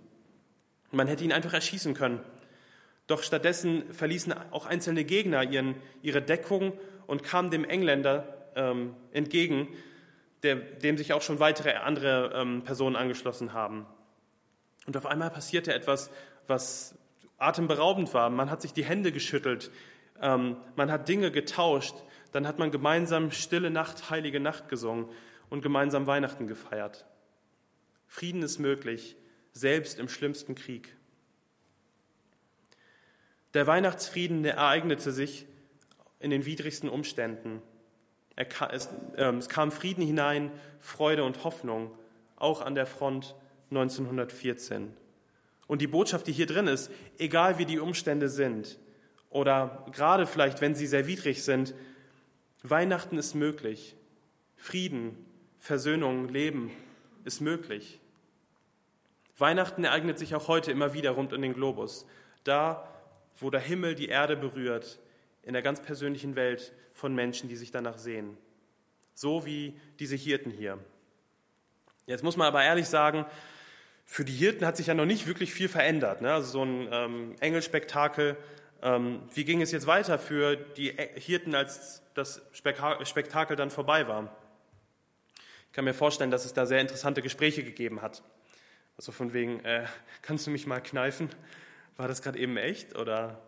Man 0.92 1.08
hätte 1.08 1.24
ihn 1.24 1.32
einfach 1.32 1.54
erschießen 1.54 1.94
können. 1.94 2.20
Doch 3.08 3.24
stattdessen 3.24 3.94
verließen 3.94 4.34
auch 4.52 4.66
einzelne 4.66 5.04
Gegner 5.04 5.44
ihren, 5.44 5.76
ihre 6.02 6.22
Deckung 6.22 6.74
und 7.08 7.24
kamen 7.24 7.52
dem 7.52 7.66
Engländer 7.66 8.52
ähm, 8.56 8.96
entgegen, 9.12 9.68
der, 10.44 10.56
dem 10.56 10.98
sich 10.98 11.14
auch 11.14 11.22
schon 11.22 11.40
weitere 11.40 11.74
andere 11.74 12.34
ähm, 12.36 12.64
Personen 12.64 12.96
angeschlossen 12.96 13.54
haben. 13.54 13.86
Und 14.88 14.98
auf 14.98 15.06
einmal 15.06 15.30
passierte 15.30 15.74
etwas, 15.74 16.10
was 16.48 16.98
atemberaubend 17.38 18.14
war. 18.14 18.30
Man 18.30 18.50
hat 18.50 18.62
sich 18.62 18.74
die 18.74 18.86
Hände 18.86 19.12
geschüttelt, 19.12 19.72
ähm, 20.22 20.58
man 20.76 20.92
hat 20.92 21.08
Dinge 21.08 21.32
getauscht, 21.32 21.96
dann 22.32 22.48
hat 22.48 22.60
man 22.60 22.72
gemeinsam 22.72 23.32
Stille 23.32 23.70
Nacht, 23.70 24.10
heilige 24.10 24.40
Nacht 24.40 24.70
gesungen 24.70 25.10
und 25.50 25.62
gemeinsam 25.62 26.08
Weihnachten 26.08 26.48
gefeiert. 26.48 27.06
Frieden 28.08 28.44
ist 28.44 28.60
möglich, 28.60 29.16
selbst 29.54 30.00
im 30.00 30.08
schlimmsten 30.08 30.56
Krieg. 30.56 30.96
Der 33.54 33.68
Weihnachtsfrieden 33.68 34.46
ereignete 34.46 35.12
sich 35.12 35.46
in 36.20 36.30
den 36.30 36.46
widrigsten 36.46 36.90
Umständen. 36.90 37.62
Es, 38.36 38.90
äh, 39.16 39.26
es 39.34 39.50
kam 39.50 39.72
Frieden 39.72 40.06
hinein, 40.06 40.52
Freude 40.80 41.24
und 41.24 41.44
Hoffnung, 41.44 41.92
auch 42.38 42.62
an 42.62 42.76
der 42.76 42.86
Front 42.86 43.36
1914. 43.70 44.94
Und 45.68 45.82
die 45.82 45.88
Botschaft, 45.88 46.28
die 46.28 46.34
hier 46.34 46.48
drin 46.48 46.68
ist, 46.68 46.92
egal 47.18 47.58
wie 47.58 47.66
die 47.66 47.80
Umstände 47.80 48.30
sind 48.30 48.78
oder 49.30 49.86
gerade 49.94 50.28
vielleicht, 50.28 50.60
wenn 50.60 50.76
sie 50.76 50.88
sehr 50.88 51.08
widrig 51.08 51.44
sind, 51.44 51.74
Weihnachten 52.64 53.18
ist 53.18 53.36
möglich. 53.36 53.96
Frieden, 54.58 55.26
Versöhnung, 55.60 56.30
Leben 56.30 56.72
ist 57.24 57.40
möglich. 57.40 58.00
Weihnachten 59.38 59.84
ereignet 59.84 60.20
sich 60.20 60.36
auch 60.36 60.48
heute 60.48 60.72
immer 60.72 60.94
wieder 60.94 61.12
rund 61.12 61.34
um 61.34 61.42
den 61.42 61.54
Globus. 61.54 62.06
Da, 62.44 62.88
wo 63.38 63.50
der 63.50 63.62
Himmel 63.62 63.96
die 63.96 64.10
Erde 64.10 64.36
berührt, 64.36 65.00
in 65.44 65.54
der 65.54 65.62
ganz 65.62 65.82
persönlichen 65.82 66.36
Welt 66.36 66.74
von 66.94 67.16
Menschen, 67.16 67.50
die 67.50 67.56
sich 67.56 67.72
danach 67.72 67.98
sehen. 67.98 68.38
So 69.14 69.46
wie 69.46 69.80
diese 70.00 70.16
Hirten 70.16 70.52
hier. 70.52 70.78
Jetzt 72.06 72.24
muss 72.24 72.38
man 72.38 72.48
aber 72.48 72.64
ehrlich 72.64 72.88
sagen, 72.88 73.26
für 74.06 74.26
die 74.26 74.34
Hirten 74.34 74.66
hat 74.66 74.78
sich 74.78 74.88
ja 74.88 74.94
noch 74.94 75.06
nicht 75.06 75.28
wirklich 75.28 75.54
viel 75.54 75.70
verändert. 75.70 76.22
Ne? 76.22 76.34
Also 76.34 76.52
so 76.52 76.66
ein 76.66 76.90
ähm, 76.92 77.36
Engelspektakel. 77.40 78.38
Ähm, 78.82 79.22
wie 79.34 79.46
ging 79.46 79.62
es 79.62 79.72
jetzt 79.72 79.88
weiter 79.88 80.20
für 80.20 80.56
die 80.56 80.94
Hirten, 81.16 81.56
als 81.56 82.02
das 82.14 82.42
Spektakel 82.52 83.56
dann 83.56 83.70
vorbei 83.70 84.08
war? 84.08 84.36
Ich 85.68 85.74
kann 85.74 85.86
mir 85.86 85.94
vorstellen, 85.94 86.32
dass 86.32 86.44
es 86.44 86.54
da 86.54 86.66
sehr 86.66 86.82
interessante 86.82 87.22
Gespräche 87.22 87.64
gegeben 87.64 88.02
hat. 88.02 88.22
Also 88.98 89.14
von 89.14 89.32
wegen, 89.34 89.64
äh, 89.64 89.86
kannst 90.22 90.46
du 90.46 90.52
mich 90.52 90.68
mal 90.68 90.82
kneifen? 90.82 91.30
War 91.96 92.08
das 92.08 92.22
gerade 92.22 92.38
eben 92.38 92.58
echt 92.58 92.98
oder 92.98 93.42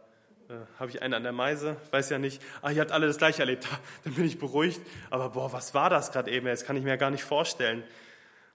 habe 0.80 0.90
ich 0.90 1.02
einen 1.02 1.14
an 1.14 1.24
der 1.24 1.32
Meise? 1.32 1.78
Weiß 1.92 2.10
ja 2.10 2.20
nicht. 2.20 2.42
Ah, 2.62 2.72
ihr 2.72 2.82
habt 2.82 2.92
alle 2.92 3.08
das 3.08 3.18
gleiche 3.18 3.42
erlebt. 3.42 3.68
Dann 4.04 4.14
bin 4.14 4.26
ich 4.26 4.40
beruhigt. 4.40 4.82
Aber 5.10 5.30
boah, 5.30 5.54
was 5.54 5.74
war 5.74 5.90
das 5.90 6.12
gerade 6.12 6.32
eben? 6.32 6.46
Das 6.48 6.66
kann 6.66 6.76
ich 6.76 6.84
mir 6.84 6.98
gar 6.98 7.12
nicht 7.12 7.24
vorstellen. 7.24 7.84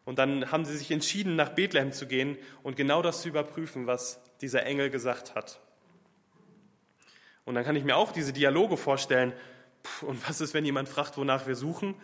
Und 0.04 0.18
dann 0.18 0.50
haben 0.50 0.64
sie 0.64 0.74
sich 0.74 0.90
entschieden, 0.90 1.36
nach 1.36 1.50
Bethlehem 1.50 1.92
zu 1.92 2.06
gehen 2.06 2.38
und 2.62 2.76
genau 2.76 3.02
das 3.02 3.20
zu 3.20 3.28
überprüfen, 3.28 3.86
was 3.86 4.22
dieser 4.40 4.64
Engel 4.64 4.88
gesagt 4.88 5.34
hat. 5.34 5.60
Und 7.44 7.54
dann 7.54 7.64
kann 7.64 7.76
ich 7.76 7.84
mir 7.84 7.94
auch 7.94 8.10
diese 8.12 8.32
Dialoge 8.32 8.78
vorstellen. 8.78 9.34
Und 10.00 10.26
was 10.26 10.40
ist, 10.40 10.54
wenn 10.54 10.64
jemand 10.64 10.88
fragt, 10.88 11.18
wonach 11.18 11.46
wir 11.46 11.56
suchen? 11.56 11.94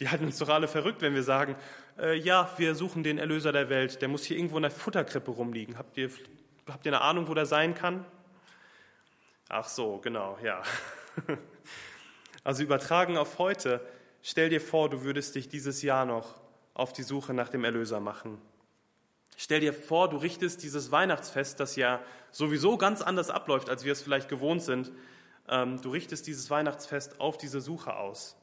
Die 0.00 0.10
halten 0.10 0.26
uns 0.26 0.36
doch 0.36 0.50
alle 0.50 0.68
verrückt, 0.68 1.00
wenn 1.00 1.14
wir 1.14 1.22
sagen, 1.22 1.56
äh, 1.98 2.18
ja, 2.18 2.50
wir 2.58 2.74
suchen 2.74 3.02
den 3.02 3.16
Erlöser 3.16 3.52
der 3.52 3.70
Welt. 3.70 4.02
Der 4.02 4.08
muss 4.08 4.24
hier 4.24 4.36
irgendwo 4.36 4.56
in 4.56 4.62
der 4.62 4.70
Futterkrippe 4.70 5.30
rumliegen. 5.30 5.78
Habt 5.78 5.96
ihr 5.96 6.10
Habt 6.68 6.84
ihr 6.84 6.92
eine 6.92 7.00
Ahnung, 7.02 7.28
wo 7.28 7.34
der 7.34 7.46
sein 7.46 7.74
kann? 7.74 8.04
Ach 9.48 9.68
so, 9.68 9.98
genau, 9.98 10.38
ja. 10.42 10.62
Also 12.46 12.62
übertragen 12.62 13.18
auf 13.18 13.40
heute, 13.40 13.84
stell 14.22 14.50
dir 14.50 14.60
vor, 14.60 14.88
du 14.88 15.02
würdest 15.02 15.34
dich 15.34 15.48
dieses 15.48 15.82
Jahr 15.82 16.04
noch 16.04 16.40
auf 16.74 16.92
die 16.92 17.02
Suche 17.02 17.34
nach 17.34 17.48
dem 17.48 17.64
Erlöser 17.64 17.98
machen. 17.98 18.40
Stell 19.36 19.58
dir 19.58 19.74
vor, 19.74 20.08
du 20.08 20.16
richtest 20.16 20.62
dieses 20.62 20.92
Weihnachtsfest, 20.92 21.58
das 21.58 21.74
ja 21.74 22.00
sowieso 22.30 22.78
ganz 22.78 23.02
anders 23.02 23.30
abläuft, 23.30 23.68
als 23.68 23.84
wir 23.84 23.90
es 23.90 24.00
vielleicht 24.00 24.28
gewohnt 24.28 24.62
sind, 24.62 24.92
ähm, 25.48 25.80
du 25.82 25.90
richtest 25.90 26.28
dieses 26.28 26.48
Weihnachtsfest 26.48 27.20
auf 27.20 27.36
diese 27.36 27.60
Suche 27.60 27.96
aus. 27.96 28.36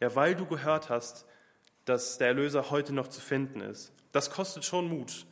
Ja, 0.00 0.14
weil 0.16 0.34
du 0.34 0.46
gehört 0.46 0.90
hast, 0.90 1.24
dass 1.84 2.18
der 2.18 2.26
Erlöser 2.26 2.70
heute 2.70 2.92
noch 2.92 3.06
zu 3.06 3.20
finden 3.20 3.60
ist. 3.60 3.92
Das 4.10 4.30
kostet 4.30 4.64
schon 4.64 4.88
Mut. 4.88 5.24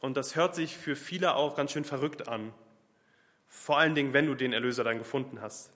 Und 0.00 0.16
das 0.16 0.34
hört 0.34 0.56
sich 0.56 0.76
für 0.76 0.96
viele 0.96 1.34
auch 1.34 1.54
ganz 1.54 1.70
schön 1.70 1.84
verrückt 1.84 2.26
an. 2.26 2.52
Vor 3.48 3.78
allen 3.78 3.94
Dingen, 3.94 4.12
wenn 4.12 4.26
du 4.26 4.34
den 4.34 4.52
Erlöser 4.52 4.84
dann 4.84 4.98
gefunden 4.98 5.40
hast. 5.40 5.70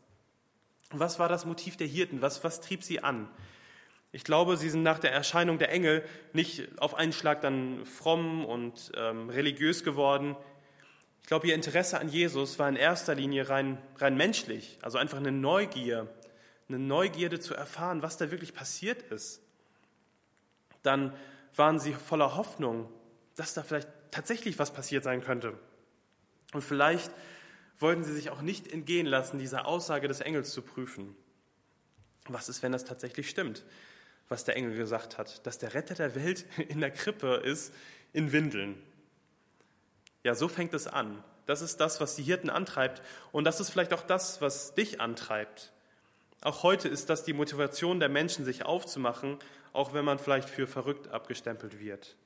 Was 0.91 1.19
war 1.19 1.29
das 1.29 1.47
Motiv 1.47 1.77
der 1.77 1.87
Hirten? 1.87 2.21
Was, 2.21 2.45
was 2.45 2.61
trieb 2.61 2.83
sie 2.83 3.03
an? 3.03 3.29
Ich 4.15 4.25
glaube, 4.25 4.59
sie 4.59 4.69
sind 4.69 4.83
nach 4.83 4.99
der 4.99 5.13
Erscheinung 5.13 5.59
der 5.59 5.71
Engel 5.71 6.05
nicht 6.35 6.69
auf 6.79 6.95
einen 6.95 7.15
Schlag 7.15 7.41
dann 7.41 7.87
fromm 7.87 8.45
und 8.45 8.93
ähm, 8.95 9.31
religiös 9.31 9.85
geworden. 9.85 10.37
Ich 11.23 11.29
glaube, 11.29 11.47
ihr 11.47 11.55
Interesse 11.55 11.99
an 11.99 12.11
Jesus 12.11 12.59
war 12.59 12.69
in 12.69 12.77
erster 12.77 13.15
Linie 13.15 13.49
rein, 13.49 13.79
rein 13.97 14.17
menschlich, 14.17 14.79
also 14.83 14.99
einfach 14.99 15.17
eine 15.17 15.33
Neugier, 15.33 16.09
eine 16.69 16.79
Neugierde 16.79 17.41
zu 17.41 17.55
erfahren, 17.55 18.03
was 18.03 18.19
da 18.19 18.31
wirklich 18.31 18.53
passiert 18.53 19.01
ist. 19.11 19.41
Dann 20.83 21.15
waren 21.57 21.79
sie 21.79 21.95
voller 21.95 22.37
Hoffnung, 22.37 22.93
dass 23.37 23.55
da 23.55 23.63
vielleicht 23.63 23.89
tatsächlich 24.11 24.59
was 24.59 24.73
passiert 24.75 25.05
sein 25.05 25.23
könnte. 25.23 25.55
Und 26.53 26.63
vielleicht 26.63 27.11
wollten 27.83 28.05
sie 28.05 28.14
sich 28.14 28.31
auch 28.31 28.40
nicht 28.40 28.73
entgehen 28.73 29.07
lassen, 29.07 29.38
diese 29.38 29.64
Aussage 29.66 30.09
des 30.09 30.21
Engels 30.21 30.53
zu 30.53 30.62
prüfen. 30.62 31.14
Was 32.27 32.49
ist, 32.49 32.62
wenn 32.62 32.73
das 32.73 32.85
tatsächlich 32.85 33.29
stimmt, 33.29 33.64
was 34.29 34.45
der 34.45 34.57
Engel 34.57 34.77
gesagt 34.77 35.18
hat, 35.18 35.45
dass 35.47 35.59
der 35.59 35.75
Retter 35.75 35.95
der 35.95 36.14
Welt 36.14 36.47
in 36.68 36.81
der 36.81 36.90
Krippe 36.90 37.35
ist, 37.37 37.75
in 38.12 38.33
Windeln? 38.33 38.81
Ja, 40.23 40.35
so 40.35 40.49
fängt 40.49 40.73
es 40.73 40.87
an. 40.87 41.23
Das 41.47 41.61
ist 41.61 41.79
das, 41.79 42.01
was 42.01 42.14
die 42.14 42.23
Hirten 42.23 42.49
antreibt. 42.49 43.03
Und 43.33 43.45
das 43.45 43.59
ist 43.59 43.71
vielleicht 43.71 43.92
auch 43.92 44.03
das, 44.03 44.40
was 44.40 44.75
dich 44.75 45.01
antreibt. 45.01 45.73
Auch 46.42 46.62
heute 46.62 46.88
ist 46.88 47.11
das 47.11 47.25
die 47.25 47.33
Motivation 47.33 48.01
der 48.01 48.09
Menschen, 48.09 48.45
sich 48.45 48.64
aufzumachen, 48.64 49.38
auch 49.73 49.92
wenn 49.92 50.05
man 50.05 50.18
vielleicht 50.18 50.49
für 50.49 50.66
verrückt 50.66 51.09
abgestempelt 51.09 51.81
wird. 51.81 52.16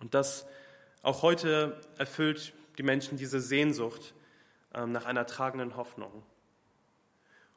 Und 0.00 0.14
das 0.14 0.46
auch 1.02 1.22
heute 1.22 1.80
erfüllt 1.96 2.52
die 2.78 2.82
Menschen 2.82 3.16
diese 3.16 3.40
Sehnsucht 3.40 4.14
ähm, 4.74 4.92
nach 4.92 5.06
einer 5.06 5.26
tragenden 5.26 5.76
Hoffnung. 5.76 6.22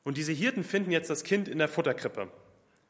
Und 0.04 0.18
diese 0.18 0.32
Hirten 0.32 0.64
finden 0.64 0.92
jetzt 0.92 1.10
das 1.10 1.24
Kind 1.24 1.48
in 1.48 1.58
der 1.58 1.68
Futterkrippe. 1.68 2.32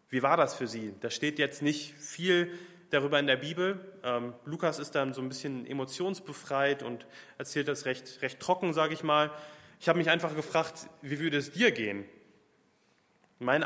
Wie 0.10 0.24
war 0.24 0.38
das 0.38 0.56
für 0.56 0.68
sie? 0.68 0.94
Da 1.02 1.10
steht 1.10 1.40
jetzt 1.40 1.62
nicht 1.62 1.94
viel 1.96 2.52
darüber 2.92 3.20
in 3.20 3.28
der 3.28 3.38
Bibel. 3.38 3.80
Ähm, 4.04 4.34
Lukas 4.46 4.80
ist 4.80 4.92
dann 4.92 5.14
so 5.14 5.22
ein 5.22 5.30
bisschen 5.30 5.66
emotionsbefreit 5.66 6.84
und 6.84 7.06
erzählt 7.38 7.68
das 7.68 7.86
recht, 7.86 8.22
recht 8.22 8.40
trocken, 8.40 8.74
sage 8.74 8.94
ich 8.94 9.04
mal. 9.04 9.32
Ich 9.80 9.90
habe 9.90 9.98
mich 9.98 10.10
einfach 10.10 10.36
gefragt, 10.36 10.88
wie 11.02 11.20
würde 11.20 11.38
es 11.38 11.52
dir 11.52 11.72
gehen? 11.72 12.06
Mein, 13.40 13.62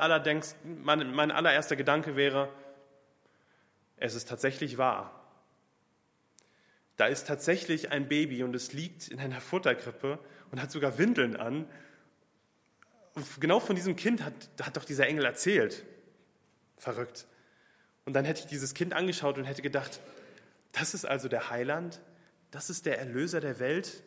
mein, 0.84 1.13
mein 1.13 1.32
allererster 1.32 1.76
Gedanke 1.76 2.15
wäre, 2.15 2.50
es 3.97 4.15
ist 4.15 4.28
tatsächlich 4.28 4.78
wahr. 4.78 5.20
Da 7.01 7.07
ist 7.07 7.25
tatsächlich 7.25 7.89
ein 7.89 8.07
Baby 8.07 8.43
und 8.43 8.55
es 8.55 8.73
liegt 8.73 9.07
in 9.07 9.19
einer 9.19 9.41
Futterkrippe 9.41 10.19
und 10.51 10.61
hat 10.61 10.69
sogar 10.69 10.99
Windeln 10.99 11.35
an. 11.35 11.67
Und 13.15 13.41
genau 13.41 13.59
von 13.59 13.75
diesem 13.75 13.95
Kind 13.95 14.23
hat, 14.23 14.35
hat 14.61 14.77
doch 14.77 14.85
dieser 14.85 15.07
Engel 15.07 15.25
erzählt. 15.25 15.83
Verrückt. 16.77 17.25
Und 18.05 18.13
dann 18.13 18.23
hätte 18.23 18.41
ich 18.41 18.45
dieses 18.45 18.75
Kind 18.75 18.93
angeschaut 18.93 19.39
und 19.39 19.45
hätte 19.45 19.63
gedacht, 19.63 19.99
das 20.73 20.93
ist 20.93 21.05
also 21.05 21.27
der 21.27 21.49
Heiland, 21.49 22.01
das 22.51 22.69
ist 22.69 22.85
der 22.85 22.99
Erlöser 22.99 23.41
der 23.41 23.57
Welt. 23.57 24.03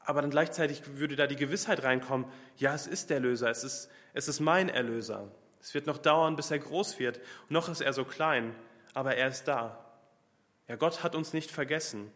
Aber 0.00 0.22
dann 0.22 0.30
gleichzeitig 0.30 0.82
würde 0.96 1.14
da 1.14 1.28
die 1.28 1.36
Gewissheit 1.36 1.84
reinkommen, 1.84 2.26
ja, 2.56 2.74
es 2.74 2.88
ist 2.88 3.10
der 3.10 3.18
Erlöser, 3.18 3.48
es 3.48 3.62
ist, 3.62 3.88
es 4.12 4.26
ist 4.26 4.40
mein 4.40 4.68
Erlöser. 4.68 5.30
Es 5.60 5.72
wird 5.72 5.86
noch 5.86 5.98
dauern, 5.98 6.34
bis 6.34 6.50
er 6.50 6.58
groß 6.58 6.98
wird. 6.98 7.20
Noch 7.48 7.68
ist 7.68 7.80
er 7.80 7.92
so 7.92 8.04
klein 8.04 8.56
aber 8.94 9.16
er 9.16 9.28
ist 9.28 9.44
da. 9.44 9.83
Ja, 10.68 10.76
Gott 10.76 11.02
hat 11.02 11.14
uns 11.14 11.32
nicht 11.32 11.50
vergessen. 11.50 12.10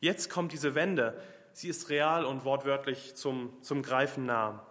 Jetzt 0.00 0.30
kommt 0.30 0.52
diese 0.52 0.74
Wende. 0.74 1.20
sie 1.52 1.68
ist 1.68 1.88
real 1.88 2.26
und 2.26 2.44
wortwörtlich 2.44 3.14
zum, 3.14 3.62
zum 3.62 3.82
Greifen 3.82 4.26
nah. 4.26 4.66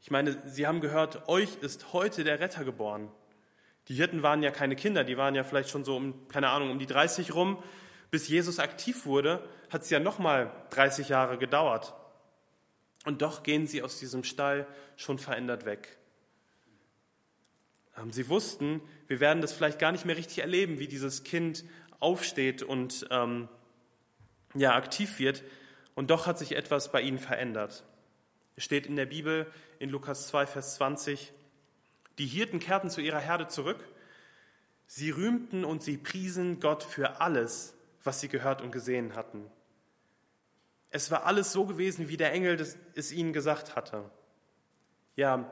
Ich 0.00 0.10
meine, 0.10 0.36
Sie 0.48 0.66
haben 0.66 0.80
gehört, 0.80 1.28
euch 1.28 1.56
ist 1.60 1.92
heute 1.92 2.24
der 2.24 2.40
Retter 2.40 2.64
geboren. 2.64 3.10
Die 3.88 3.94
Hirten 3.94 4.22
waren 4.22 4.42
ja 4.42 4.50
keine 4.50 4.74
Kinder, 4.74 5.04
die 5.04 5.16
waren 5.16 5.34
ja 5.34 5.44
vielleicht 5.44 5.68
schon 5.68 5.84
so 5.84 5.96
um, 5.96 6.28
keine 6.28 6.48
Ahnung, 6.48 6.70
um 6.70 6.78
die 6.78 6.86
30 6.86 7.34
rum. 7.34 7.62
Bis 8.10 8.28
Jesus 8.28 8.58
aktiv 8.58 9.06
wurde, 9.06 9.46
hat 9.70 9.82
es 9.82 9.90
ja 9.90 10.00
nochmal 10.00 10.50
30 10.70 11.08
Jahre 11.08 11.38
gedauert. 11.38 11.94
Und 13.04 13.22
doch 13.22 13.42
gehen 13.42 13.66
sie 13.66 13.82
aus 13.82 13.98
diesem 13.98 14.24
Stall 14.24 14.66
schon 14.96 15.18
verändert 15.18 15.64
weg. 15.64 15.98
Sie 18.10 18.28
wussten, 18.28 18.80
wir 19.06 19.20
werden 19.20 19.40
das 19.40 19.52
vielleicht 19.52 19.78
gar 19.78 19.92
nicht 19.92 20.04
mehr 20.04 20.16
richtig 20.16 20.40
erleben, 20.40 20.78
wie 20.78 20.88
dieses 20.88 21.22
Kind 21.24 21.64
aufsteht 22.00 22.62
und 22.62 23.06
ähm, 23.10 23.48
ja, 24.54 24.74
aktiv 24.74 25.18
wird. 25.18 25.44
Und 25.94 26.10
doch 26.10 26.26
hat 26.26 26.38
sich 26.38 26.56
etwas 26.56 26.90
bei 26.90 27.00
ihnen 27.00 27.18
verändert. 27.18 27.84
Es 28.56 28.64
steht 28.64 28.86
in 28.86 28.96
der 28.96 29.06
Bibel 29.06 29.46
in 29.78 29.90
Lukas 29.90 30.26
2, 30.28 30.46
Vers 30.46 30.74
20, 30.76 31.32
die 32.18 32.26
Hirten 32.26 32.58
kehrten 32.58 32.90
zu 32.90 33.00
ihrer 33.00 33.20
Herde 33.20 33.48
zurück. 33.48 33.88
Sie 34.86 35.10
rühmten 35.10 35.64
und 35.64 35.82
sie 35.82 35.96
priesen 35.96 36.60
Gott 36.60 36.82
für 36.82 37.20
alles, 37.20 37.74
was 38.04 38.20
sie 38.20 38.28
gehört 38.28 38.60
und 38.60 38.72
gesehen 38.72 39.14
hatten. 39.14 39.46
Es 40.90 41.10
war 41.10 41.24
alles 41.24 41.52
so 41.52 41.64
gewesen, 41.64 42.08
wie 42.08 42.18
der 42.18 42.32
Engel 42.32 42.60
es 42.94 43.12
ihnen 43.12 43.32
gesagt 43.32 43.76
hatte. 43.76 44.10
Ja, 45.16 45.50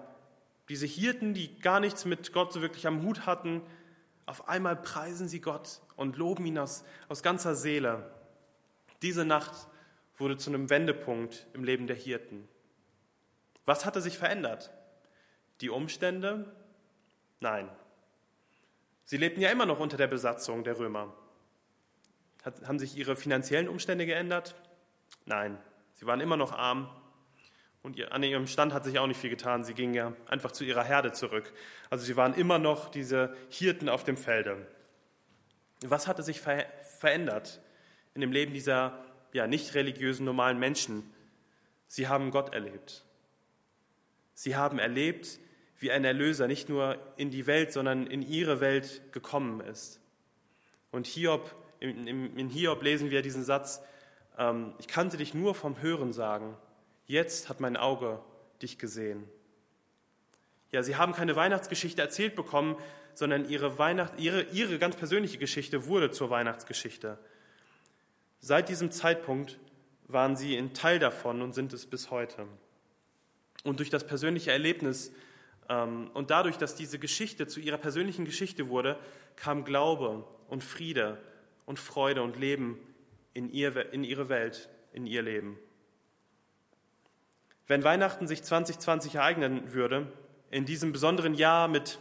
diese 0.71 0.87
Hirten, 0.87 1.35
die 1.35 1.59
gar 1.59 1.81
nichts 1.81 2.05
mit 2.05 2.33
Gott 2.33 2.53
so 2.53 2.63
wirklich 2.63 2.87
am 2.87 3.03
Hut 3.03 3.27
hatten, 3.27 3.61
auf 4.25 4.49
einmal 4.49 4.77
preisen 4.77 5.29
sie 5.29 5.41
Gott 5.41 5.81
und 5.97 6.17
loben 6.17 6.47
ihn 6.47 6.59
aus, 6.59 6.85
aus 7.09 7.25
ganzer 7.25 7.57
Seele. 7.57 8.09
Diese 9.03 9.25
Nacht 9.25 9.67
wurde 10.17 10.37
zu 10.37 10.49
einem 10.51 10.71
Wendepunkt 10.71 11.49
im 11.55 11.65
Leben 11.65 11.89
der 11.89 11.97
Hirten. 11.97 12.49
Was 13.67 13.85
hatte 13.85 14.01
sich 14.01 14.17
verändert? 14.17 14.71
Die 15.61 15.71
Umstände? 15.71 16.55
Nein. 17.41 17.69
Sie 19.07 19.17
lebten 19.17 19.41
ja 19.41 19.51
immer 19.51 19.67
noch 19.67 19.81
unter 19.81 19.97
der 19.97 20.07
Besatzung 20.07 20.63
der 20.63 20.79
Römer. 20.79 21.13
Hat, 22.45 22.69
haben 22.69 22.79
sich 22.79 22.97
ihre 22.97 23.17
finanziellen 23.17 23.69
Umstände 23.69 24.07
geändert? 24.07 24.55
Nein. 25.25 25.59
Sie 25.95 26.07
waren 26.07 26.21
immer 26.21 26.37
noch 26.37 26.53
arm 26.53 26.89
und 27.83 28.13
an 28.13 28.23
ihrem 28.23 28.47
Stand 28.47 28.75
hat 28.75 28.85
sich 28.85 28.99
auch 28.99 29.07
nicht 29.07 29.21
viel 29.21 29.31
getan. 29.31 29.65
Sie 29.65 29.75
gingen 29.75 29.95
ja 29.95 30.13
einfach 30.27 30.53
zu 30.53 30.65
ihrer 30.65 30.85
Herde 30.85 31.13
zurück. 31.13 31.53
Also 31.89 32.05
sie 32.05 32.17
waren 32.17 32.35
immer 32.35 32.59
noch 32.59 32.91
diese 32.91 33.35
Hirten 33.49 33.89
auf 33.89 34.05
dem 34.05 34.19
Felde. 34.19 34.67
Was 35.83 36.07
hatte 36.07 36.23
sich 36.23 36.41
ver 36.41 36.67
verändert 36.99 37.61
in 38.15 38.21
dem 38.21 38.33
Leben 38.33 38.53
dieser 38.53 39.03
ja, 39.33 39.47
nicht 39.47 39.75
religiösen, 39.75 40.27
normalen 40.27 40.59
Menschen? 40.59 41.11
Sie 41.89 42.07
haben 42.07 42.31
Gott 42.31 42.53
erlebt. 42.53 43.05
Sie 44.35 44.57
haben 44.57 44.79
erlebt, 44.79 45.39
wie 45.79 45.91
ein 45.91 46.05
Erlöser 46.05 46.47
nicht 46.47 46.69
nur 46.69 46.99
in 47.17 47.31
die 47.31 47.47
Welt, 47.47 47.73
sondern 47.73 48.07
in 48.07 48.21
ihre 48.21 48.61
Welt 48.61 49.13
gekommen 49.13 49.61
ist. 49.61 50.01
Und 50.91 51.07
Hiob, 51.07 51.55
in, 51.79 52.07
in 52.07 52.49
Hiob 52.51 52.83
lesen 52.83 53.11
wir 53.11 53.23
diesen 53.23 53.43
Satz, 53.43 53.83
ähm, 54.37 54.75
ich 54.79 54.89
kannte 54.89 55.17
dich 55.17 55.33
nur 55.33 55.55
vom 55.55 55.81
Hören 55.81 56.13
sagen, 56.13 56.57
jetzt 57.11 57.49
hat 57.49 57.61
mein 57.61 57.77
Auge 57.77 58.21
dich 58.63 58.79
gesehen. 58.79 59.29
Ja, 60.73 60.83
sie 60.83 60.97
haben 60.97 61.13
keine 61.13 61.35
Weihnachtsgeschichte 61.37 62.01
erzählt 62.01 62.37
bekommen, 62.37 62.77
sondern 63.15 63.49
ihre, 63.49 63.79
Weihnacht, 63.79 64.15
ihre, 64.19 64.43
ihre 64.53 64.79
ganz 64.79 64.97
persönliche 64.97 65.39
Geschichte 65.39 65.87
wurde 65.87 66.11
zur 66.13 66.31
Weihnachtsgeschichte. 66.31 67.19
Seit 68.39 68.69
diesem 68.69 68.93
Zeitpunkt 68.93 69.59
waren 70.07 70.37
sie 70.37 70.57
ein 70.57 70.73
Teil 70.73 70.99
davon 70.99 71.43
und 71.43 71.55
sind 71.55 71.73
es 71.73 71.87
bis 71.87 72.11
heute. 72.11 72.47
Und 73.65 73.81
durch 73.81 73.91
das 73.91 74.07
persönliche 74.07 74.53
Erlebnis 74.53 75.13
ähm, 75.69 76.11
und 76.15 76.31
dadurch, 76.31 76.57
dass 76.57 76.77
diese 76.77 76.99
Geschichte 76.99 77.47
zu 77.47 77.61
ihrer 77.61 77.79
persönlichen 77.79 78.25
Geschichte 78.25 78.69
wurde, 78.69 78.99
kam 79.37 79.65
Glaube 79.65 80.25
und 80.49 80.63
Friede 80.63 81.21
und 81.67 81.79
Freude 81.79 82.23
und 82.23 82.39
Leben 82.39 82.79
in, 83.35 83.51
ihr, 83.53 83.93
in 83.93 84.05
ihre 84.05 84.29
Welt, 84.29 84.69
in 84.93 85.07
ihr 85.07 85.23
Leben. 85.23 85.59
Wenn 87.71 87.85
Weihnachten 87.85 88.27
sich 88.27 88.43
2020 88.43 89.15
ereignen 89.15 89.73
würde, 89.73 90.13
in 90.51 90.65
diesem 90.65 90.91
besonderen 90.91 91.35
Jahr 91.35 91.69
mit 91.69 92.01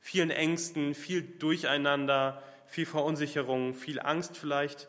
vielen 0.00 0.30
Ängsten, 0.30 0.96
viel 0.96 1.22
Durcheinander, 1.22 2.42
viel 2.66 2.86
Verunsicherung, 2.86 3.74
viel 3.74 4.00
Angst 4.00 4.36
vielleicht, 4.36 4.88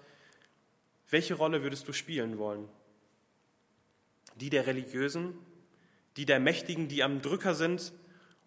welche 1.11 1.35
Rolle 1.35 1.61
würdest 1.61 1.87
du 1.87 1.93
spielen 1.93 2.39
wollen? 2.39 2.67
Die 4.37 4.49
der 4.49 4.65
Religiösen, 4.65 5.35
die 6.15 6.25
der 6.25 6.39
Mächtigen, 6.39 6.87
die 6.87 7.03
am 7.03 7.21
Drücker 7.21 7.53
sind, 7.53 7.93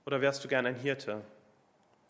oder 0.05 0.21
wärst 0.21 0.43
du 0.43 0.49
gern 0.49 0.67
ein 0.67 0.75
Hirte? 0.75 1.23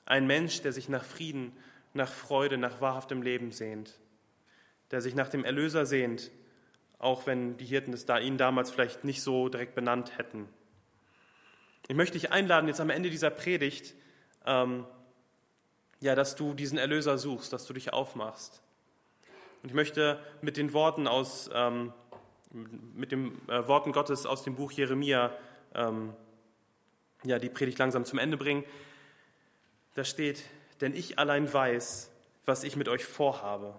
Ein 0.07 0.27
Mensch, 0.27 0.63
der 0.63 0.73
sich 0.73 0.89
nach 0.89 1.05
Frieden, 1.05 1.53
nach 1.93 2.11
Freude, 2.11 2.57
nach 2.57 2.81
wahrhaftem 2.81 3.21
Leben 3.21 3.53
sehnt, 3.53 4.01
der 4.91 5.03
sich 5.03 5.15
nach 5.15 5.29
dem 5.29 5.45
Erlöser 5.45 5.85
sehnt, 5.85 6.31
auch 7.01 7.27
wenn 7.27 7.57
die 7.57 7.65
Hirten 7.65 7.93
es 7.93 8.07
da 8.07 8.19
ihn 8.19 8.39
damals 8.39 8.71
vielleicht 8.71 9.05
nicht 9.05 9.23
so 9.23 9.49
direkt 9.49 9.75
benannt 9.75 10.17
hätten. 10.19 10.49
Ich 11.89 11.97
möchte 11.97 12.19
dich 12.19 12.31
einladen, 12.31 12.69
jetzt 12.69 12.81
am 12.81 12.91
Ende 12.91 13.11
dieser 13.11 13.31
Predigt, 13.31 13.95
ähm, 14.47 14.87
ja, 16.01 16.15
dass 16.15 16.37
du 16.37 16.55
diesen 16.55 16.79
Erlöser 16.79 17.19
suchst, 17.19 17.53
dass 17.53 17.67
du 17.67 17.73
dich 17.73 17.93
aufmachst. 17.93 18.63
Und 19.63 19.71
ich 19.71 19.75
möchte 19.75 20.21
mit 20.41 20.57
den 20.57 20.73
Worten 20.73 21.09
aus, 21.09 21.51
ähm, 21.53 21.93
mit 22.95 23.13
den 23.13 23.41
äh, 23.49 23.67
Worten 23.67 23.93
Gottes 23.93 24.27
aus 24.27 24.43
dem 24.43 24.55
Buch 24.55 24.73
Jeremia 24.73 25.33
ähm, 25.75 26.15
ja, 27.25 27.39
die 27.39 27.49
Predigt 27.49 27.79
langsam 27.79 28.05
zum 28.05 28.19
Ende 28.19 28.37
bringen. 28.37 28.65
Da 29.95 30.05
steht, 30.05 30.45
denn 30.81 30.95
ich 30.95 31.19
allein 31.19 31.53
weiß, 31.53 32.11
was 32.45 32.65
ich 32.65 32.77
mit 32.77 32.89
euch 32.89 33.05
vorhabe. 33.05 33.79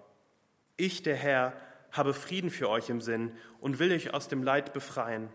Ich, 0.76 1.02
der 1.02 1.16
Herr, 1.16 1.54
habe 1.92 2.14
Frieden 2.14 2.50
für 2.50 2.68
euch 2.68 2.88
im 2.88 3.00
Sinn 3.00 3.36
und 3.60 3.78
will 3.78 3.92
euch 3.92 4.12
aus 4.12 4.28
dem 4.28 4.42
Leid 4.42 4.72
befreien. 4.72 5.28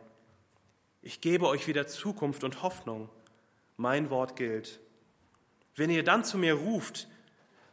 Ich 1.01 1.21
gebe 1.21 1.47
euch 1.47 1.67
wieder 1.67 1.87
Zukunft 1.87 2.43
und 2.43 2.63
Hoffnung. 2.63 3.09
Mein 3.77 4.09
Wort 4.09 4.35
gilt. 4.35 4.79
Wenn 5.75 5.91
ihr 5.91 6.03
dann 6.03 6.25
zu 6.25 6.37
mir 6.37 6.55
ruft, 6.55 7.07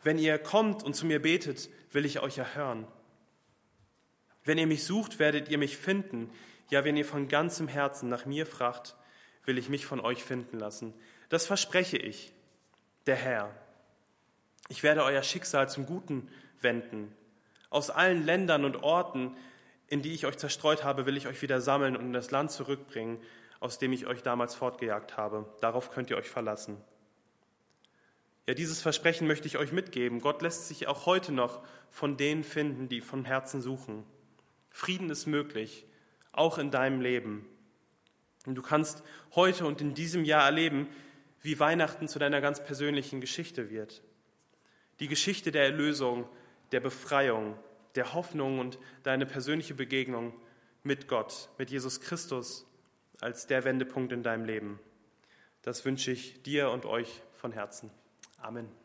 wenn 0.02 0.18
ihr 0.18 0.38
kommt 0.38 0.82
und 0.82 0.94
zu 0.94 1.06
mir 1.06 1.20
betet, 1.20 1.70
will 1.90 2.04
ich 2.04 2.20
euch 2.20 2.36
erhören. 2.36 2.86
Wenn 4.44 4.58
ihr 4.58 4.66
mich 4.66 4.84
sucht, 4.84 5.18
werdet 5.18 5.48
ihr 5.48 5.56
mich 5.56 5.78
finden. 5.78 6.30
Ja, 6.68 6.84
wenn 6.84 6.96
ihr 6.96 7.06
von 7.06 7.28
ganzem 7.28 7.66
Herzen 7.66 8.10
nach 8.10 8.26
mir 8.26 8.44
fragt, 8.44 8.94
will 9.46 9.56
ich 9.56 9.70
mich 9.70 9.86
von 9.86 10.00
euch 10.00 10.22
finden 10.22 10.58
lassen. 10.58 10.92
Das 11.30 11.46
verspreche 11.46 11.96
ich, 11.96 12.34
der 13.06 13.16
Herr. 13.16 13.54
Ich 14.68 14.82
werde 14.82 15.02
euer 15.04 15.22
Schicksal 15.22 15.68
zum 15.68 15.86
Guten 15.86 16.28
wenden. 16.60 17.14
Aus 17.74 17.90
allen 17.90 18.24
Ländern 18.24 18.64
und 18.64 18.84
Orten, 18.84 19.36
in 19.88 20.00
die 20.00 20.12
ich 20.12 20.26
euch 20.26 20.36
zerstreut 20.36 20.84
habe, 20.84 21.06
will 21.06 21.16
ich 21.16 21.26
euch 21.26 21.42
wieder 21.42 21.60
sammeln 21.60 21.96
und 21.96 22.06
in 22.06 22.12
das 22.12 22.30
Land 22.30 22.52
zurückbringen, 22.52 23.20
aus 23.58 23.80
dem 23.80 23.92
ich 23.92 24.06
euch 24.06 24.22
damals 24.22 24.54
fortgejagt 24.54 25.16
habe. 25.16 25.52
Darauf 25.60 25.90
könnt 25.90 26.08
ihr 26.08 26.16
euch 26.16 26.30
verlassen. 26.30 26.76
Ja, 28.46 28.54
dieses 28.54 28.80
Versprechen 28.80 29.26
möchte 29.26 29.48
ich 29.48 29.58
euch 29.58 29.72
mitgeben. 29.72 30.20
Gott 30.20 30.40
lässt 30.40 30.68
sich 30.68 30.86
auch 30.86 31.04
heute 31.06 31.32
noch 31.32 31.64
von 31.90 32.16
denen 32.16 32.44
finden, 32.44 32.88
die 32.88 33.00
von 33.00 33.24
Herzen 33.24 33.60
suchen. 33.60 34.04
Frieden 34.70 35.10
ist 35.10 35.26
möglich, 35.26 35.84
auch 36.30 36.58
in 36.58 36.70
deinem 36.70 37.00
Leben. 37.00 37.44
Und 38.46 38.54
du 38.54 38.62
kannst 38.62 39.02
heute 39.34 39.66
und 39.66 39.80
in 39.80 39.94
diesem 39.94 40.24
Jahr 40.24 40.44
erleben, 40.44 40.86
wie 41.42 41.58
Weihnachten 41.58 42.06
zu 42.06 42.20
deiner 42.20 42.40
ganz 42.40 42.62
persönlichen 42.62 43.20
Geschichte 43.20 43.68
wird. 43.68 44.00
Die 45.00 45.08
Geschichte 45.08 45.50
der 45.50 45.64
Erlösung, 45.64 46.28
der 46.74 46.80
Befreiung, 46.80 47.56
der 47.94 48.14
Hoffnung 48.14 48.58
und 48.58 48.80
deine 49.04 49.26
persönliche 49.26 49.74
Begegnung 49.74 50.34
mit 50.82 51.06
Gott, 51.06 51.48
mit 51.56 51.70
Jesus 51.70 52.00
Christus 52.00 52.66
als 53.20 53.46
der 53.46 53.64
Wendepunkt 53.64 54.10
in 54.10 54.24
deinem 54.24 54.44
Leben. 54.44 54.80
Das 55.62 55.84
wünsche 55.84 56.10
ich 56.10 56.42
dir 56.42 56.70
und 56.70 56.84
euch 56.84 57.22
von 57.32 57.52
Herzen. 57.52 57.92
Amen. 58.38 58.83